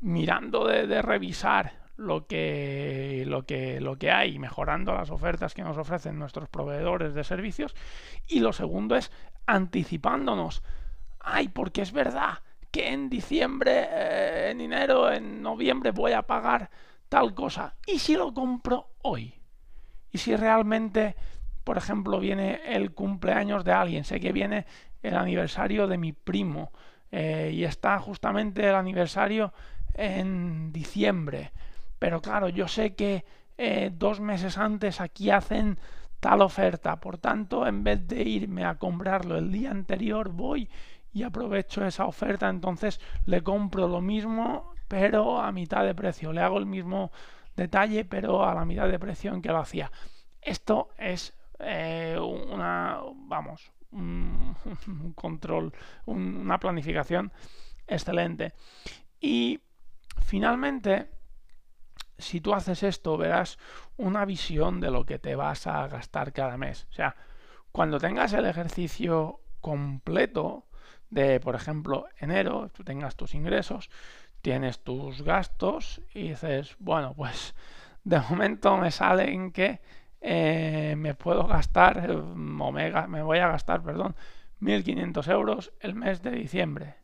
mirando 0.00 0.66
de, 0.66 1.00
revisar 1.02 1.86
lo 1.96 2.26
que, 2.26 3.24
lo, 3.26 3.46
que, 3.46 3.80
lo 3.80 3.96
que 3.96 4.10
hay, 4.10 4.38
mejorando 4.38 4.92
las 4.92 5.10
ofertas 5.10 5.54
que 5.54 5.62
nos 5.62 5.78
ofrecen 5.78 6.18
nuestros 6.18 6.48
proveedores 6.48 7.14
de 7.14 7.24
servicios. 7.24 7.74
Y 8.28 8.40
lo 8.40 8.52
segundo 8.52 8.96
es 8.96 9.10
anticipándonos 9.46 10.62
ay, 11.26 11.48
porque 11.48 11.82
es 11.82 11.92
verdad 11.92 12.38
que 12.70 12.92
en 12.92 13.10
diciembre, 13.10 13.88
eh, 13.90 14.50
en 14.50 14.60
enero, 14.60 15.12
en 15.12 15.42
noviembre 15.42 15.90
voy 15.90 16.12
a 16.12 16.22
pagar 16.22 16.70
tal 17.08 17.34
cosa. 17.34 17.76
¿Y 17.86 17.98
si 17.98 18.14
lo 18.14 18.32
compro 18.32 18.90
hoy? 19.02 19.34
¿Y 20.10 20.18
si 20.18 20.34
realmente, 20.36 21.16
por 21.64 21.76
ejemplo, 21.76 22.18
viene 22.18 22.60
el 22.64 22.92
cumpleaños 22.92 23.64
de 23.64 23.72
alguien? 23.72 24.04
Sé 24.04 24.20
que 24.20 24.32
viene 24.32 24.66
el 25.02 25.14
aniversario 25.14 25.86
de 25.86 25.98
mi 25.98 26.12
primo 26.12 26.72
eh, 27.10 27.50
y 27.52 27.64
está 27.64 27.98
justamente 27.98 28.68
el 28.68 28.74
aniversario 28.74 29.52
en 29.94 30.72
diciembre. 30.72 31.52
Pero 31.98 32.20
claro, 32.20 32.48
yo 32.48 32.68
sé 32.68 32.94
que 32.94 33.24
eh, 33.58 33.90
dos 33.92 34.20
meses 34.20 34.58
antes 34.58 35.00
aquí 35.00 35.30
hacen 35.30 35.78
tal 36.20 36.42
oferta. 36.42 37.00
Por 37.00 37.18
tanto, 37.18 37.66
en 37.66 37.84
vez 37.84 38.06
de 38.06 38.22
irme 38.22 38.64
a 38.64 38.76
comprarlo 38.76 39.36
el 39.36 39.52
día 39.52 39.70
anterior, 39.70 40.30
voy 40.30 40.68
y 41.12 41.22
aprovecho 41.22 41.84
esa 41.86 42.04
oferta, 42.04 42.48
entonces 42.48 43.00
le 43.24 43.42
compro 43.42 43.88
lo 43.88 44.02
mismo 44.02 44.74
pero 44.88 45.40
a 45.40 45.52
mitad 45.52 45.84
de 45.84 45.94
precio, 45.94 46.32
le 46.32 46.40
hago 46.40 46.58
el 46.58 46.66
mismo 46.66 47.10
detalle 47.56 48.04
pero 48.04 48.44
a 48.46 48.54
la 48.54 48.64
mitad 48.64 48.88
de 48.88 48.98
precio 48.98 49.32
en 49.32 49.42
que 49.42 49.48
lo 49.48 49.58
hacía. 49.58 49.90
Esto 50.40 50.90
es 50.98 51.34
eh, 51.58 52.18
una, 52.20 53.00
vamos, 53.14 53.72
un, 53.90 54.54
control, 55.14 55.72
una 56.04 56.58
planificación 56.58 57.32
excelente. 57.86 58.52
Y 59.20 59.60
finalmente, 60.22 61.10
si 62.18 62.40
tú 62.40 62.54
haces 62.54 62.82
esto, 62.82 63.16
verás 63.16 63.58
una 63.96 64.24
visión 64.24 64.80
de 64.80 64.90
lo 64.90 65.04
que 65.04 65.18
te 65.18 65.34
vas 65.34 65.66
a 65.66 65.88
gastar 65.88 66.32
cada 66.32 66.56
mes. 66.56 66.86
O 66.90 66.92
sea, 66.92 67.16
cuando 67.72 67.98
tengas 67.98 68.32
el 68.32 68.46
ejercicio 68.46 69.40
completo, 69.60 70.66
de, 71.10 71.40
por 71.40 71.54
ejemplo, 71.54 72.06
enero, 72.18 72.70
tú 72.70 72.84
tengas 72.84 73.16
tus 73.16 73.34
ingresos, 73.34 73.90
tienes 74.46 74.78
tus 74.78 75.22
gastos 75.22 76.00
y 76.14 76.28
dices, 76.28 76.76
bueno, 76.78 77.14
pues 77.16 77.52
de 78.04 78.20
momento 78.20 78.76
me 78.76 78.92
sale 78.92 79.32
en 79.32 79.50
que 79.50 79.80
eh, 80.20 80.94
me 80.96 81.14
puedo 81.14 81.48
gastar, 81.48 82.08
o 82.12 82.36
me, 82.36 83.22
voy 83.22 83.38
a 83.38 83.48
gastar, 83.48 83.82
perdón, 83.82 84.14
1.500 84.60 85.32
euros 85.32 85.72
el 85.80 85.96
mes 85.96 86.22
de 86.22 86.30
diciembre. 86.30 86.94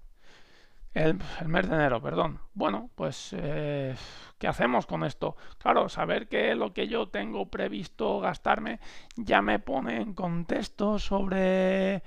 El, 0.95 1.19
mes 1.47 1.69
de 1.69 1.75
enero, 1.75 2.01
perdón. 2.01 2.39
Bueno, 2.55 2.91
pues, 2.95 3.35
eh, 3.37 3.97
¿qué 4.39 4.47
hacemos 4.47 4.87
con 4.87 5.03
esto? 5.03 5.37
Claro, 5.59 5.89
saber 5.89 6.29
que 6.29 6.55
lo 6.55 6.73
que 6.73 6.87
yo 6.87 7.09
tengo 7.09 7.51
previsto 7.51 8.21
gastarme 8.21 8.79
ya 9.17 9.43
me 9.43 9.59
pone 9.59 10.01
en 10.01 10.15
contexto 10.15 11.01
sobre 11.01 12.05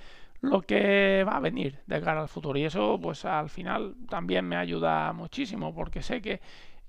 lo 0.49 0.61
que 0.61 1.23
va 1.27 1.37
a 1.37 1.39
venir 1.39 1.79
de 1.85 2.01
cara 2.01 2.21
al 2.21 2.27
futuro. 2.27 2.57
Y 2.57 2.65
eso, 2.65 2.99
pues 3.01 3.25
al 3.25 3.49
final 3.49 3.95
también 4.09 4.45
me 4.45 4.55
ayuda 4.55 5.11
muchísimo, 5.13 5.73
porque 5.73 6.01
sé 6.01 6.21
que 6.21 6.41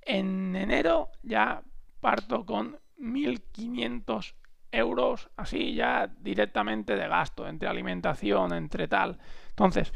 en 0.03 0.55
enero 0.55 1.11
ya 1.23 1.63
parto 2.01 2.45
con 2.45 2.79
1.500 2.99 4.35
euros, 4.73 5.31
así 5.37 5.75
ya 5.75 6.07
directamente 6.07 6.97
de 6.97 7.09
gasto, 7.09 7.47
entre 7.49 7.69
alimentación, 7.69 8.53
entre 8.53 8.89
tal. 8.89 9.19
Entonces, 9.51 9.93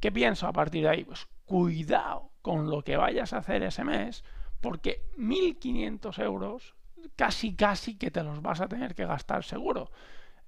¿qué 0.00 0.10
pienso 0.12 0.46
a 0.46 0.52
partir 0.52 0.82
de 0.82 0.90
ahí? 0.90 1.04
Pues 1.04 1.26
cuidado 1.44 2.30
con 2.42 2.68
lo 2.68 2.82
que 2.82 2.96
vayas 2.96 3.32
a 3.32 3.38
hacer 3.38 3.62
ese 3.62 3.84
mes, 3.84 4.24
porque 4.60 5.10
1.500 5.16 6.18
euros 6.22 6.74
casi, 7.16 7.54
casi 7.54 7.96
que 7.96 8.10
te 8.10 8.22
los 8.22 8.42
vas 8.42 8.60
a 8.60 8.68
tener 8.68 8.94
que 8.94 9.06
gastar 9.06 9.44
seguro. 9.44 9.90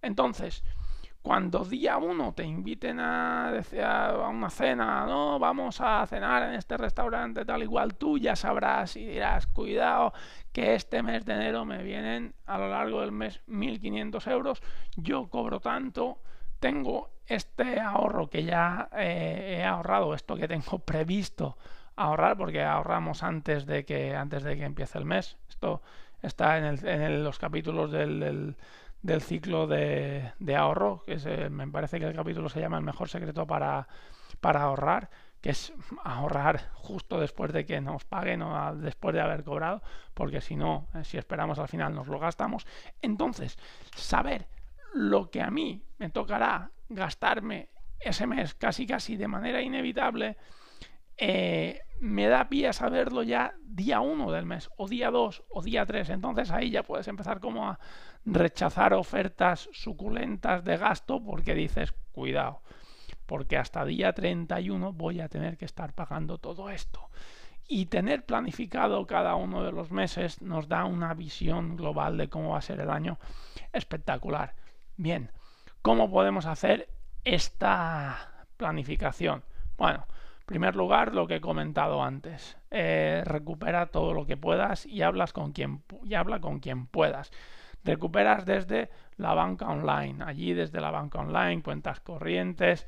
Entonces, 0.02 0.64
cuando 1.26 1.64
día 1.64 1.98
uno 1.98 2.34
te 2.34 2.44
inviten 2.44 3.00
a, 3.00 3.48
a, 3.48 4.28
una 4.28 4.48
cena, 4.48 5.04
no, 5.06 5.40
vamos 5.40 5.80
a 5.80 6.06
cenar 6.06 6.44
en 6.44 6.54
este 6.54 6.76
restaurante 6.76 7.44
tal 7.44 7.64
igual, 7.64 7.96
tú 7.96 8.16
ya 8.16 8.36
sabrás 8.36 8.94
y 8.94 9.04
dirás, 9.04 9.48
cuidado, 9.48 10.12
que 10.52 10.76
este 10.76 11.02
mes 11.02 11.24
de 11.24 11.34
enero 11.34 11.64
me 11.64 11.82
vienen 11.82 12.32
a 12.46 12.58
lo 12.58 12.68
largo 12.68 13.00
del 13.00 13.10
mes 13.10 13.40
1.500 13.48 14.30
euros, 14.30 14.62
yo 14.94 15.28
cobro 15.28 15.58
tanto, 15.58 16.18
tengo 16.60 17.10
este 17.26 17.80
ahorro 17.80 18.30
que 18.30 18.44
ya 18.44 18.88
eh, 18.96 19.56
he 19.58 19.64
ahorrado, 19.64 20.14
esto 20.14 20.36
que 20.36 20.46
tengo 20.46 20.78
previsto 20.86 21.58
ahorrar, 21.96 22.36
porque 22.36 22.62
ahorramos 22.62 23.24
antes 23.24 23.66
de 23.66 23.84
que, 23.84 24.14
antes 24.14 24.44
de 24.44 24.56
que 24.56 24.62
empiece 24.62 24.96
el 24.96 25.06
mes, 25.06 25.38
esto 25.48 25.82
está 26.22 26.56
en, 26.58 26.86
en 26.86 27.24
los 27.24 27.40
capítulos 27.40 27.90
del 27.90 28.54
ciclo 29.20 29.66
de, 29.66 30.32
ahorro, 30.56 31.02
que 31.04 31.18
eh, 31.24 31.50
me 31.50 31.66
parece 31.68 31.98
que 31.98 32.06
el 32.06 32.14
capítulo 32.14 32.48
se 32.48 32.60
llama 32.60 32.78
El 32.78 32.84
mejor 32.84 33.08
secreto 33.08 33.46
para, 33.46 33.88
para 34.40 34.62
ahorrar, 34.62 35.10
que 35.40 35.50
es 35.50 35.72
ahorrar 36.02 36.70
justo 36.74 37.20
después 37.20 37.52
de 37.52 37.64
que 37.64 37.80
nos 37.80 38.04
paguen 38.04 38.42
o 38.42 38.74
después 38.76 39.14
de 39.14 39.20
haber 39.20 39.44
cobrado, 39.44 39.82
porque 40.14 40.40
si 40.40 40.56
no, 40.56 40.88
eh, 40.94 41.04
si 41.04 41.18
esperamos 41.18 41.58
al 41.58 41.68
final 41.68 41.94
nos 41.94 42.08
lo 42.08 42.18
gastamos. 42.18 42.66
Entonces, 43.00 43.58
saber 43.94 44.48
lo 44.94 45.30
que 45.30 45.42
a 45.42 45.50
mí 45.50 45.82
me 45.98 46.10
tocará 46.10 46.70
gastarme 46.88 47.68
ese 48.00 48.26
mes 48.26 48.54
casi 48.54 48.86
casi 48.86 49.16
de 49.16 49.28
manera 49.28 49.60
inevitable, 49.62 50.36
eh, 51.16 51.80
me 52.00 52.28
da 52.28 52.48
pie 52.48 52.68
a 52.68 52.72
saberlo 52.72 53.22
ya 53.22 53.54
día 53.62 54.00
1 54.00 54.30
del 54.30 54.46
mes, 54.46 54.70
o 54.76 54.88
día 54.88 55.10
2, 55.10 55.44
o 55.48 55.62
día 55.62 55.86
3. 55.86 56.10
Entonces 56.10 56.50
ahí 56.50 56.70
ya 56.70 56.82
puedes 56.82 57.08
empezar 57.08 57.40
como 57.40 57.68
a 57.68 57.78
rechazar 58.24 58.94
ofertas 58.94 59.68
suculentas 59.72 60.64
de 60.64 60.76
gasto 60.76 61.22
porque 61.22 61.54
dices, 61.54 61.92
cuidado, 62.12 62.62
porque 63.26 63.56
hasta 63.56 63.84
día 63.84 64.12
31 64.12 64.92
voy 64.92 65.20
a 65.20 65.28
tener 65.28 65.56
que 65.56 65.64
estar 65.64 65.92
pagando 65.92 66.38
todo 66.38 66.70
esto. 66.70 67.10
Y 67.68 67.86
tener 67.86 68.24
planificado 68.24 69.06
cada 69.06 69.34
uno 69.34 69.64
de 69.64 69.72
los 69.72 69.90
meses 69.90 70.40
nos 70.40 70.68
da 70.68 70.84
una 70.84 71.14
visión 71.14 71.76
global 71.76 72.16
de 72.16 72.28
cómo 72.28 72.50
va 72.50 72.58
a 72.58 72.62
ser 72.62 72.80
el 72.80 72.90
año 72.90 73.18
espectacular. 73.72 74.54
Bien, 74.96 75.32
¿cómo 75.82 76.08
podemos 76.08 76.46
hacer 76.46 76.88
esta 77.24 78.46
planificación? 78.56 79.42
Bueno, 79.76 80.06
en 80.06 80.15
primer 80.46 80.76
lugar, 80.76 81.14
lo 81.14 81.26
que 81.26 81.36
he 81.36 81.40
comentado 81.40 82.02
antes. 82.02 82.56
Eh, 82.70 83.22
recupera 83.24 83.86
todo 83.86 84.14
lo 84.14 84.26
que 84.26 84.36
puedas 84.36 84.86
y 84.86 85.02
hablas 85.02 85.32
con 85.32 85.52
quien 85.52 85.82
y 86.04 86.14
habla 86.14 86.40
con 86.40 86.60
quien 86.60 86.86
puedas. 86.86 87.30
Recuperas 87.84 88.46
desde 88.46 88.90
la 89.16 89.34
banca 89.34 89.68
online. 89.68 90.24
Allí 90.24 90.54
desde 90.54 90.80
la 90.80 90.90
banca 90.90 91.18
online, 91.18 91.62
cuentas 91.62 92.00
corrientes, 92.00 92.86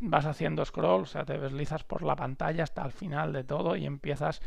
vas 0.00 0.26
haciendo 0.26 0.64
scroll, 0.64 1.02
o 1.02 1.06
sea, 1.06 1.24
te 1.24 1.38
deslizas 1.38 1.84
por 1.84 2.02
la 2.02 2.16
pantalla 2.16 2.64
hasta 2.64 2.84
el 2.84 2.92
final 2.92 3.32
de 3.32 3.44
todo 3.44 3.76
y 3.76 3.86
empiezas 3.86 4.40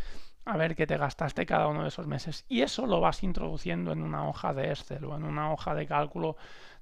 a 0.46 0.58
ver 0.58 0.76
qué 0.76 0.88
te 0.88 0.98
gastaste 0.98 1.46
cada 1.46 1.68
uno 1.68 1.84
de 1.84 1.90
esos 1.90 2.08
meses. 2.08 2.46
Y 2.50 2.62
eso 2.62 2.86
lo 2.86 3.00
vas 3.00 3.24
introduciendo 3.24 3.92
en 3.92 4.02
una 4.02 4.28
hoja 4.28 4.54
de 4.54 4.70
Excel 4.70 5.06
o 5.06 5.16
en 5.16 5.24
una 5.24 5.52
hoja 5.54 5.74
de 5.76 5.88
cálculo 5.88 6.36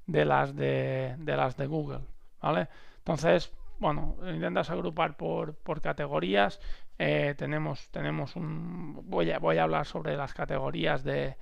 de 0.05 0.25
las 0.25 0.55
de, 0.55 1.15
de 1.19 1.37
las 1.37 1.57
de 1.57 1.67
Google. 1.67 2.01
¿Vale? 2.41 2.69
Entonces, 2.99 3.51
bueno, 3.79 4.17
intentas 4.27 4.69
agrupar 4.69 5.17
por, 5.17 5.55
por 5.57 5.81
categorías. 5.81 6.59
Eh, 6.97 7.35
tenemos, 7.37 7.89
tenemos 7.91 8.35
un. 8.35 9.09
Voy 9.09 9.31
a, 9.31 9.39
voy 9.39 9.57
a 9.57 9.63
hablar 9.63 9.85
sobre 9.85 10.17
las 10.17 10.33
categorías 10.33 11.03
de, 11.03 11.37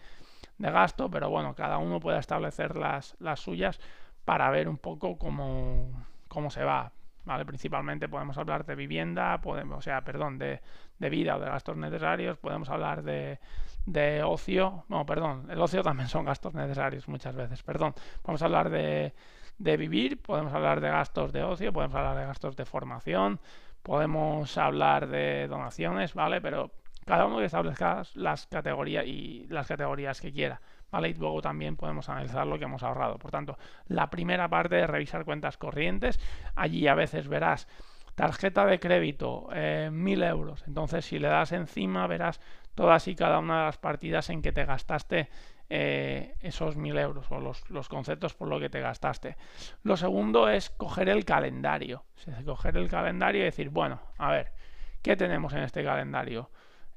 de 0.57 0.71
gasto, 0.71 1.09
pero 1.11 1.29
bueno, 1.29 1.55
cada 1.55 1.77
uno 1.79 1.99
puede 1.99 2.19
establecer 2.19 2.75
las, 2.77 3.15
las 3.19 3.39
suyas 3.41 3.79
para 4.25 4.49
ver 4.51 4.69
un 4.69 4.77
poco 4.77 5.17
cómo, 5.17 6.05
cómo 6.27 6.51
se 6.51 6.63
va. 6.63 6.93
¿Vale? 7.27 7.45
Principalmente 7.45 8.07
podemos 8.07 8.37
hablar 8.37 8.65
de 8.65 8.75
vivienda, 8.75 9.39
podemos, 9.41 9.79
o 9.79 9.81
sea, 9.81 10.01
perdón, 10.03 10.37
de, 10.39 10.61
de 10.97 11.09
vida 11.09 11.35
o 11.35 11.39
de 11.39 11.45
gastos 11.45 11.77
necesarios, 11.77 12.37
podemos 12.37 12.69
hablar 12.69 13.03
de, 13.03 13.39
de 13.85 14.23
ocio, 14.23 14.85
no, 14.87 15.05
perdón, 15.05 15.47
el 15.51 15.61
ocio 15.61 15.83
también 15.83 16.07
son 16.07 16.25
gastos 16.25 16.53
necesarios 16.53 17.07
muchas 17.07 17.35
veces, 17.35 17.61
perdón, 17.63 17.93
podemos 18.21 18.41
hablar 18.41 18.69
de, 18.69 19.13
de 19.57 19.77
vivir, 19.77 20.21
podemos 20.21 20.53
hablar 20.53 20.79
de 20.81 20.89
gastos 20.89 21.33
de 21.33 21.43
ocio, 21.43 21.73
podemos 21.73 21.95
hablar 21.95 22.17
de 22.17 22.25
gastos 22.25 22.55
de 22.55 22.65
formación, 22.65 23.39
podemos 23.83 24.57
hablar 24.57 25.07
de 25.07 25.47
donaciones, 25.47 26.13
¿vale? 26.13 26.41
Pero 26.41 26.71
cada 27.05 27.25
uno 27.25 27.39
que 27.39 27.45
establezca 27.45 28.03
las 28.15 28.47
categorías 28.47 29.05
y 29.05 29.47
las 29.49 29.67
categorías 29.67 30.21
que 30.21 30.31
quiera, 30.31 30.61
¿vale? 30.91 31.09
Y 31.09 31.13
luego 31.13 31.41
también 31.41 31.75
podemos 31.75 32.09
analizar 32.09 32.45
lo 32.47 32.57
que 32.57 32.65
hemos 32.65 32.83
ahorrado. 32.83 33.17
Por 33.17 33.31
tanto, 33.31 33.57
la 33.87 34.09
primera 34.09 34.47
parte 34.49 34.81
es 34.81 34.89
revisar 34.89 35.25
cuentas 35.25 35.57
corrientes. 35.57 36.19
Allí 36.55 36.87
a 36.87 36.95
veces 36.95 37.27
verás 37.27 37.67
tarjeta 38.15 38.65
de 38.65 38.79
crédito, 38.79 39.47
eh, 39.53 39.89
mil 39.91 40.23
euros. 40.23 40.63
Entonces, 40.67 41.05
si 41.05 41.19
le 41.19 41.27
das 41.27 41.51
encima, 41.51 42.07
verás 42.07 42.41
todas 42.73 43.07
y 43.07 43.15
cada 43.15 43.39
una 43.39 43.59
de 43.59 43.65
las 43.65 43.77
partidas 43.77 44.29
en 44.29 44.41
que 44.41 44.51
te 44.51 44.65
gastaste 44.65 45.29
eh, 45.69 46.35
esos 46.39 46.77
mil 46.77 46.97
euros 46.97 47.29
o 47.29 47.39
los, 47.39 47.89
conceptos 47.89 48.33
por 48.33 48.47
lo 48.47 48.59
que 48.59 48.69
te 48.69 48.79
gastaste. 48.79 49.35
Lo 49.83 49.97
segundo 49.97 50.49
es 50.49 50.69
coger 50.69 51.09
el 51.09 51.25
calendario. 51.25 52.05
coger 52.45 52.77
el 52.77 52.89
calendario 52.89 53.41
y 53.41 53.45
decir, 53.45 53.69
bueno, 53.69 53.99
a 54.17 54.31
ver, 54.31 54.53
¿qué 55.01 55.15
tenemos 55.17 55.53
en 55.53 55.59
este 55.59 55.83
calendario? 55.83 56.49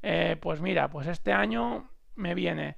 Eh, 0.03 0.37
pues 0.41 0.61
mira, 0.61 0.89
pues 0.89 1.07
este 1.07 1.33
año 1.33 1.91
me 2.15 2.35
viene 2.35 2.77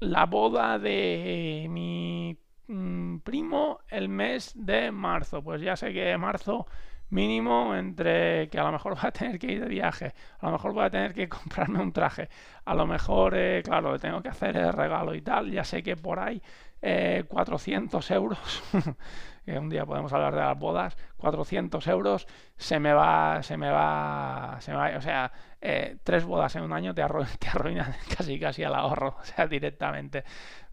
la 0.00 0.26
boda 0.26 0.78
de 0.78 1.66
mi 1.70 2.36
mm, 2.68 3.18
primo 3.20 3.80
el 3.88 4.08
mes 4.08 4.52
de 4.54 4.90
marzo. 4.92 5.42
Pues 5.42 5.60
ya 5.62 5.76
sé 5.76 5.92
que 5.92 6.16
marzo 6.18 6.66
mínimo 7.08 7.74
entre 7.76 8.48
que 8.50 8.58
a 8.58 8.64
lo 8.64 8.72
mejor 8.72 8.96
va 9.04 9.08
a 9.08 9.12
tener 9.12 9.38
que 9.38 9.52
ir 9.52 9.60
de 9.60 9.68
viaje, 9.68 10.12
a 10.40 10.46
lo 10.46 10.52
mejor 10.52 10.72
voy 10.72 10.84
a 10.84 10.90
tener 10.90 11.14
que 11.14 11.28
comprarme 11.28 11.80
un 11.80 11.92
traje, 11.92 12.28
a 12.64 12.74
lo 12.74 12.86
mejor, 12.86 13.34
eh, 13.36 13.62
claro, 13.64 13.98
tengo 13.98 14.22
que 14.22 14.28
hacer 14.28 14.56
el 14.56 14.72
regalo 14.72 15.14
y 15.14 15.22
tal, 15.22 15.50
ya 15.50 15.64
sé 15.64 15.82
que 15.82 15.96
por 15.96 16.18
ahí 16.18 16.42
400 16.80 18.10
eh, 18.10 18.14
euros, 18.14 18.62
un 19.46 19.68
día 19.68 19.86
podemos 19.86 20.12
hablar 20.12 20.34
de 20.34 20.40
las 20.40 20.58
bodas, 20.58 20.96
400 21.16 21.86
euros 21.88 22.26
se 22.56 22.78
me 22.78 22.92
va, 22.92 23.42
se 23.42 23.56
me 23.56 23.70
va, 23.70 24.56
se 24.60 24.72
me 24.72 24.76
va 24.76 24.96
o 24.96 25.00
sea, 25.00 25.32
eh, 25.60 25.96
tres 26.04 26.24
bodas 26.24 26.54
en 26.56 26.62
un 26.62 26.72
año 26.72 26.94
te, 26.94 27.02
arruinan 27.52 27.94
casi 28.16 28.38
casi 28.38 28.64
al 28.64 28.74
ahorro, 28.74 29.16
o 29.20 29.24
sea, 29.24 29.46
directamente 29.46 30.24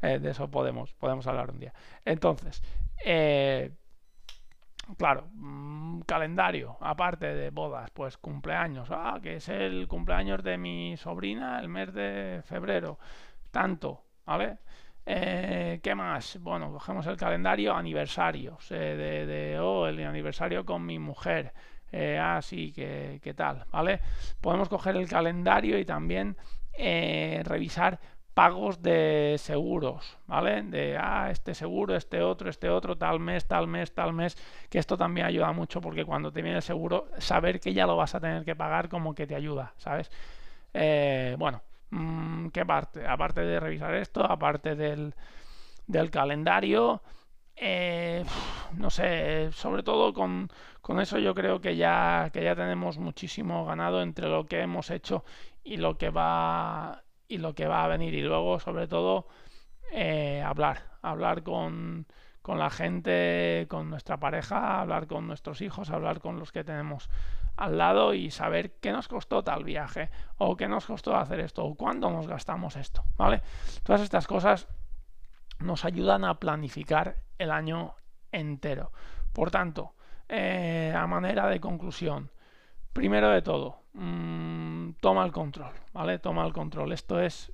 de 0.01 0.29
eso 0.29 0.51
podemos, 0.51 0.93
podemos 0.95 1.25
hablar 1.27 1.51
un 1.51 1.59
día. 1.59 1.73
Entonces, 2.03 2.61
Claro, 4.97 5.29
mm, 5.33 6.01
calendario, 6.01 6.77
aparte 6.81 7.33
de 7.33 7.49
bodas, 7.51 7.89
pues 7.91 8.17
cumpleaños. 8.17 8.89
Ah, 8.91 9.19
que 9.23 9.35
es 9.37 9.47
el 9.49 9.87
cumpleaños 9.87 10.43
de 10.43 10.57
mi 10.57 10.97
sobrina 10.97 11.59
el 11.59 11.69
mes 11.69 11.93
de 11.93 12.41
febrero. 12.45 12.99
Tanto, 13.51 14.03
¿vale? 14.25 14.59
Eh, 15.05 15.79
¿Qué 15.83 15.95
más? 15.95 16.37
Bueno, 16.41 16.71
cogemos 16.71 17.05
el 17.07 17.17
calendario 17.17 17.73
aniversarios. 17.75 18.69
de, 18.69 19.25
de, 19.25 19.59
oh, 19.59 19.87
el 19.87 20.05
aniversario 20.05 20.65
con 20.65 20.85
mi 20.85 20.99
mujer. 20.99 21.53
Eh, 21.91 22.17
ah, 22.19 22.41
sí, 22.41 22.73
¿qué, 22.73 23.33
tal? 23.35 23.65
¿Vale? 23.71 23.99
Podemos 24.41 24.67
coger 24.67 24.95
el 24.95 25.07
calendario 25.07 25.77
y 25.77 25.85
también 25.85 26.35
eh, 26.73 27.41
revisar 27.45 27.99
pagos 28.33 28.81
de 28.81 29.35
seguros, 29.37 30.17
¿vale? 30.25 30.63
De, 30.63 30.97
ah, 30.99 31.29
este 31.29 31.53
seguro, 31.53 31.95
este 31.95 32.21
otro, 32.23 32.49
este 32.49 32.67
otro, 32.69 32.97
tal 32.97 33.19
mes, 33.19 33.45
tal 33.47 33.67
mes, 33.67 33.93
tal 33.93 34.11
mes, 34.13 34.35
que 34.69 34.79
esto 34.79 34.97
también 34.97 35.27
ayuda 35.27 35.51
mucho 35.51 35.81
porque 35.81 36.03
cuando 36.03 36.31
te 36.31 36.41
viene 36.41 36.57
el 36.57 36.63
seguro, 36.63 37.09
saber 37.19 37.59
que 37.59 37.73
ya 37.73 37.85
lo 37.85 37.95
vas 37.95 38.15
a 38.15 38.19
tener 38.19 38.43
que 38.43 38.55
pagar 38.55 38.89
como 38.89 39.13
que 39.13 39.27
te 39.27 39.35
ayuda, 39.35 39.73
¿sabes? 39.77 40.09
Eh, 40.73 41.35
bueno, 41.37 41.61
mm, 41.93 42.49
¿qué 42.49 42.65
parte? 42.65 43.07
Aparte 43.07 43.41
de 43.41 43.59
revisar 43.59 43.93
esto, 43.95 44.23
aparte 44.23 44.75
del, 44.75 45.13
del 45.87 46.11
calendario, 46.11 47.01
eh, 47.55 48.25
no 48.77 48.89
sé, 48.89 49.51
sobre 49.53 49.83
todo 49.83 50.13
con, 50.13 50.49
con, 50.81 50.99
eso 50.99 51.19
yo 51.19 51.35
creo 51.35 51.61
que 51.61 51.75
ya, 51.75 52.29
que 52.33 52.43
ya 52.43 52.55
tenemos 52.55 52.97
muchísimo 52.97 53.65
ganado 53.65 54.01
entre 54.01 54.27
lo 54.29 54.45
que 54.47 54.61
hemos 54.61 54.89
hecho 54.91 55.23
y 55.63 55.77
lo 55.77 55.97
que 55.97 56.09
va 56.09 57.03
y 57.27 57.37
lo 57.39 57.55
que 57.55 57.67
va 57.67 57.83
a 57.85 57.87
venir. 57.87 58.13
Y 58.15 58.21
luego, 58.21 58.59
sobre 58.59 58.87
todo, 58.87 59.27
eh, 59.91 60.41
hablar, 60.45 60.83
hablar 61.01 61.43
con, 61.43 62.07
con 62.43 62.59
la 62.59 62.69
gente, 62.69 63.65
con 63.69 63.89
nuestra 63.89 64.17
pareja, 64.17 64.81
hablar 64.81 65.07
con 65.07 65.25
nuestros 65.25 65.61
hijos, 65.61 65.89
hablar 65.89 66.19
con 66.19 66.37
los 66.37 66.51
que 66.51 66.65
tenemos 66.65 67.09
al 67.55 67.77
lado 67.77 68.13
y 68.13 68.31
saber 68.31 68.73
qué 68.81 68.91
nos 68.91 69.07
costó 69.07 69.43
tal 69.43 69.63
viaje 69.63 70.09
o 70.37 70.57
qué 70.57 70.67
nos 70.67 70.85
costó 70.85 71.15
hacer 71.15 71.39
esto 71.39 71.63
o 71.63 71.75
cuándo 71.75 72.09
nos 72.11 72.27
gastamos 72.27 72.75
esto, 72.75 73.05
¿vale? 73.15 73.41
Todas 73.83 74.01
estas 74.01 74.27
cosas 74.27 74.67
nos 75.59 75.85
ayudan 75.85 76.25
a 76.25 76.39
planificar 76.39 77.15
el 77.37 77.49
año 77.49 77.95
entero. 78.31 78.91
Por 79.31 79.49
tanto, 79.49 79.93
eh, 80.27 80.93
a 80.95 81.07
manera 81.07 81.47
de 81.47 81.61
conclusión, 81.61 82.29
primero 82.91 83.29
de 83.29 83.41
todo, 83.41 83.83
mmm, 83.93 84.91
toma 84.99 85.23
el 85.23 85.31
control, 85.31 85.71
¿vale? 85.93 86.19
Toma 86.19 86.45
el 86.45 86.51
control. 86.51 86.91
Esto 86.91 87.21
es 87.21 87.53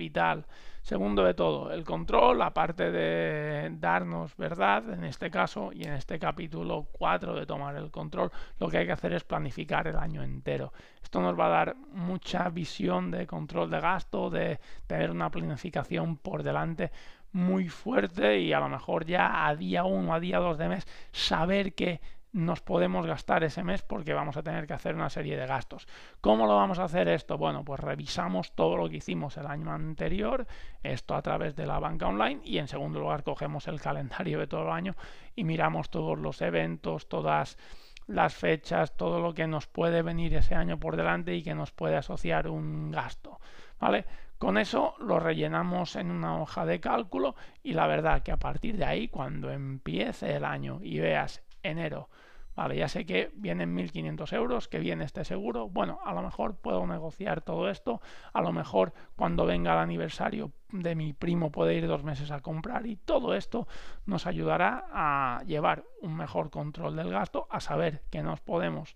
vital. 0.00 0.46
Segundo 0.80 1.24
de 1.24 1.34
todo, 1.34 1.70
el 1.70 1.84
control, 1.84 2.40
aparte 2.40 2.90
de 2.90 3.68
darnos 3.78 4.34
verdad, 4.36 4.90
en 4.94 5.04
este 5.04 5.30
caso, 5.30 5.70
y 5.74 5.84
en 5.84 5.92
este 5.92 6.18
capítulo 6.18 6.86
4 6.92 7.34
de 7.34 7.44
tomar 7.44 7.76
el 7.76 7.90
control, 7.90 8.32
lo 8.58 8.68
que 8.68 8.78
hay 8.78 8.86
que 8.86 8.92
hacer 8.92 9.12
es 9.12 9.22
planificar 9.22 9.86
el 9.88 9.96
año 9.96 10.22
entero. 10.22 10.72
Esto 11.02 11.20
nos 11.20 11.38
va 11.38 11.46
a 11.46 11.50
dar 11.50 11.76
mucha 11.92 12.48
visión 12.48 13.10
de 13.10 13.26
control 13.26 13.70
de 13.70 13.80
gasto, 13.80 14.30
de 14.30 14.58
tener 14.86 15.10
una 15.10 15.30
planificación 15.30 16.16
por 16.16 16.42
delante 16.42 16.90
muy 17.32 17.68
fuerte 17.68 18.40
y 18.40 18.54
a 18.54 18.60
lo 18.60 18.70
mejor 18.70 19.04
ya 19.04 19.46
a 19.46 19.54
día 19.54 19.84
1, 19.84 20.14
a 20.14 20.18
día 20.18 20.38
2 20.38 20.56
de 20.56 20.68
mes, 20.68 20.86
saber 21.12 21.74
que 21.74 22.00
nos 22.32 22.60
podemos 22.60 23.06
gastar 23.06 23.42
ese 23.44 23.64
mes 23.64 23.82
porque 23.82 24.14
vamos 24.14 24.36
a 24.36 24.42
tener 24.42 24.66
que 24.66 24.72
hacer 24.72 24.94
una 24.94 25.10
serie 25.10 25.36
de 25.36 25.46
gastos. 25.46 25.88
¿Cómo 26.20 26.46
lo 26.46 26.56
vamos 26.56 26.78
a 26.78 26.84
hacer 26.84 27.08
esto? 27.08 27.38
Bueno, 27.38 27.64
pues 27.64 27.80
revisamos 27.80 28.54
todo 28.54 28.76
lo 28.76 28.88
que 28.88 28.96
hicimos 28.96 29.36
el 29.36 29.46
año 29.46 29.72
anterior, 29.72 30.46
esto 30.82 31.14
a 31.14 31.22
través 31.22 31.56
de 31.56 31.66
la 31.66 31.78
banca 31.78 32.06
online 32.06 32.40
y 32.44 32.58
en 32.58 32.68
segundo 32.68 33.00
lugar 33.00 33.24
cogemos 33.24 33.66
el 33.68 33.80
calendario 33.80 34.38
de 34.38 34.46
todo 34.46 34.62
el 34.62 34.72
año 34.72 34.94
y 35.34 35.44
miramos 35.44 35.90
todos 35.90 36.18
los 36.18 36.40
eventos, 36.42 37.08
todas 37.08 37.58
las 38.06 38.34
fechas, 38.34 38.96
todo 38.96 39.20
lo 39.20 39.34
que 39.34 39.46
nos 39.46 39.66
puede 39.66 40.02
venir 40.02 40.34
ese 40.34 40.54
año 40.54 40.78
por 40.78 40.96
delante 40.96 41.34
y 41.34 41.42
que 41.42 41.54
nos 41.54 41.70
puede 41.70 41.96
asociar 41.96 42.48
un 42.48 42.90
gasto, 42.90 43.40
¿vale? 43.78 44.04
Con 44.38 44.56
eso 44.56 44.94
lo 44.98 45.20
rellenamos 45.20 45.96
en 45.96 46.10
una 46.10 46.40
hoja 46.40 46.64
de 46.64 46.80
cálculo 46.80 47.36
y 47.62 47.74
la 47.74 47.86
verdad 47.86 48.22
que 48.22 48.32
a 48.32 48.38
partir 48.38 48.76
de 48.78 48.86
ahí, 48.86 49.08
cuando 49.08 49.50
empiece 49.50 50.34
el 50.34 50.44
año 50.44 50.80
y 50.82 50.98
veas 50.98 51.42
enero, 51.62 52.08
Vale, 52.56 52.76
ya 52.76 52.88
sé 52.88 53.06
que 53.06 53.30
vienen 53.36 53.74
1.500 53.74 54.32
euros, 54.34 54.68
que 54.68 54.80
viene 54.80 55.04
este 55.04 55.24
seguro. 55.24 55.68
Bueno, 55.68 56.00
a 56.04 56.12
lo 56.12 56.22
mejor 56.22 56.56
puedo 56.56 56.86
negociar 56.86 57.40
todo 57.40 57.70
esto. 57.70 58.02
A 58.32 58.42
lo 58.42 58.52
mejor 58.52 58.92
cuando 59.16 59.46
venga 59.46 59.72
el 59.72 59.78
aniversario 59.78 60.52
de 60.70 60.94
mi 60.94 61.12
primo 61.12 61.50
puede 61.50 61.74
ir 61.74 61.86
dos 61.86 62.04
meses 62.04 62.30
a 62.30 62.40
comprar 62.40 62.86
y 62.86 62.96
todo 62.96 63.34
esto 63.34 63.66
nos 64.04 64.26
ayudará 64.26 64.84
a 64.92 65.42
llevar 65.46 65.84
un 66.02 66.16
mejor 66.16 66.50
control 66.50 66.96
del 66.96 67.10
gasto, 67.10 67.46
a 67.50 67.60
saber 67.60 68.02
que 68.10 68.22
nos 68.22 68.40
podemos 68.40 68.94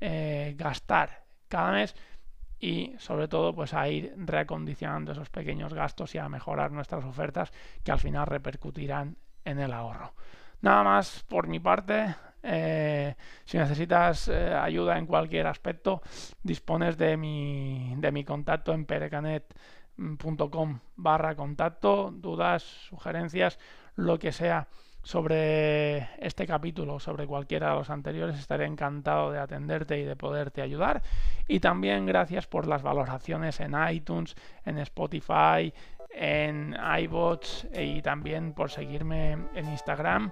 eh, 0.00 0.54
gastar 0.56 1.24
cada 1.48 1.72
mes 1.72 1.96
y 2.58 2.94
sobre 2.98 3.26
todo 3.26 3.54
pues 3.54 3.72
a 3.72 3.88
ir 3.88 4.14
reacondicionando 4.18 5.12
esos 5.12 5.30
pequeños 5.30 5.72
gastos 5.74 6.14
y 6.14 6.18
a 6.18 6.28
mejorar 6.28 6.70
nuestras 6.70 7.04
ofertas 7.04 7.50
que 7.82 7.90
al 7.90 7.98
final 7.98 8.26
repercutirán 8.26 9.16
en 9.44 9.58
el 9.58 9.72
ahorro. 9.72 10.12
Nada 10.62 10.82
más 10.82 11.24
por 11.28 11.46
mi 11.46 11.58
parte. 11.60 12.14
Eh, 12.42 13.14
si 13.44 13.58
necesitas 13.58 14.28
eh, 14.28 14.54
ayuda 14.54 14.98
en 14.98 15.06
cualquier 15.06 15.46
aspecto, 15.46 16.00
dispones 16.42 16.96
de 16.96 17.16
mi, 17.16 17.94
de 17.98 18.12
mi 18.12 18.24
contacto 18.24 18.72
en 18.72 18.86
perecanet.com 18.86 20.80
barra 20.96 21.34
contacto, 21.34 22.10
dudas, 22.10 22.62
sugerencias, 22.62 23.58
lo 23.96 24.18
que 24.18 24.32
sea 24.32 24.68
sobre 25.02 26.08
este 26.24 26.46
capítulo, 26.46 27.00
sobre 27.00 27.26
cualquiera 27.26 27.70
de 27.70 27.76
los 27.76 27.90
anteriores, 27.90 28.38
estaré 28.38 28.66
encantado 28.66 29.30
de 29.30 29.38
atenderte 29.38 29.98
y 29.98 30.04
de 30.04 30.16
poderte 30.16 30.62
ayudar. 30.62 31.02
Y 31.48 31.60
también 31.60 32.06
gracias 32.06 32.46
por 32.46 32.66
las 32.66 32.82
valoraciones 32.82 33.60
en 33.60 33.74
iTunes, 33.90 34.34
en 34.64 34.78
Spotify, 34.78 35.72
en 36.12 36.76
iBots 37.00 37.66
y 37.72 38.02
también 38.02 38.52
por 38.52 38.70
seguirme 38.70 39.32
en 39.54 39.68
Instagram. 39.68 40.30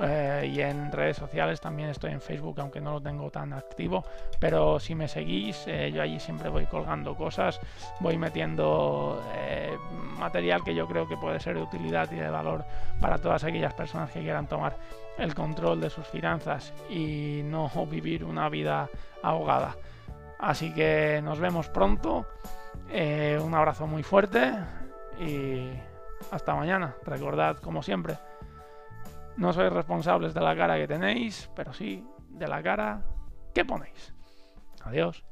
Eh, 0.00 0.52
y 0.54 0.60
en 0.60 0.92
redes 0.92 1.16
sociales 1.16 1.60
también 1.60 1.88
estoy 1.88 2.12
en 2.12 2.20
Facebook, 2.20 2.60
aunque 2.60 2.80
no 2.80 2.94
lo 2.94 3.00
tengo 3.00 3.30
tan 3.30 3.52
activo. 3.52 4.04
Pero 4.38 4.78
si 4.78 4.94
me 4.94 5.08
seguís, 5.08 5.64
eh, 5.66 5.90
yo 5.92 6.02
allí 6.02 6.20
siempre 6.20 6.48
voy 6.48 6.66
colgando 6.66 7.16
cosas, 7.16 7.60
voy 8.00 8.16
metiendo 8.16 9.22
eh, 9.34 9.76
material 10.18 10.62
que 10.62 10.74
yo 10.74 10.86
creo 10.86 11.08
que 11.08 11.16
puede 11.16 11.40
ser 11.40 11.56
de 11.56 11.62
utilidad 11.62 12.10
y 12.12 12.16
de 12.16 12.30
valor 12.30 12.64
para 13.00 13.18
todas 13.18 13.42
aquellas 13.44 13.74
personas 13.74 14.10
que 14.10 14.20
quieran 14.20 14.46
tomar 14.46 14.76
el 15.18 15.34
control 15.34 15.80
de 15.80 15.90
sus 15.90 16.06
finanzas 16.06 16.72
y 16.88 17.40
no 17.44 17.68
vivir 17.90 18.24
una 18.24 18.48
vida 18.48 18.88
ahogada. 19.22 19.76
Así 20.38 20.72
que 20.72 21.20
nos 21.24 21.40
vemos 21.40 21.68
pronto. 21.68 22.24
un 22.88 23.54
abrazo 23.54 23.88
muy 23.88 24.04
fuerte 24.04 24.52
y 25.18 25.70
hasta 26.30 26.54
mañana. 26.54 26.96
Recordad, 27.04 27.58
como 27.58 27.82
siempre, 27.82 28.18
no 29.36 29.52
sois 29.52 29.72
responsables 29.72 30.34
de 30.34 30.40
la 30.40 30.56
cara 30.56 30.76
que 30.76 30.88
tenéis, 30.88 31.50
pero 31.54 31.72
sí 31.72 32.04
de 32.28 32.48
la 32.48 32.62
cara 32.62 33.02
que 33.54 33.64
ponéis. 33.64 34.14
Adiós. 34.84 35.24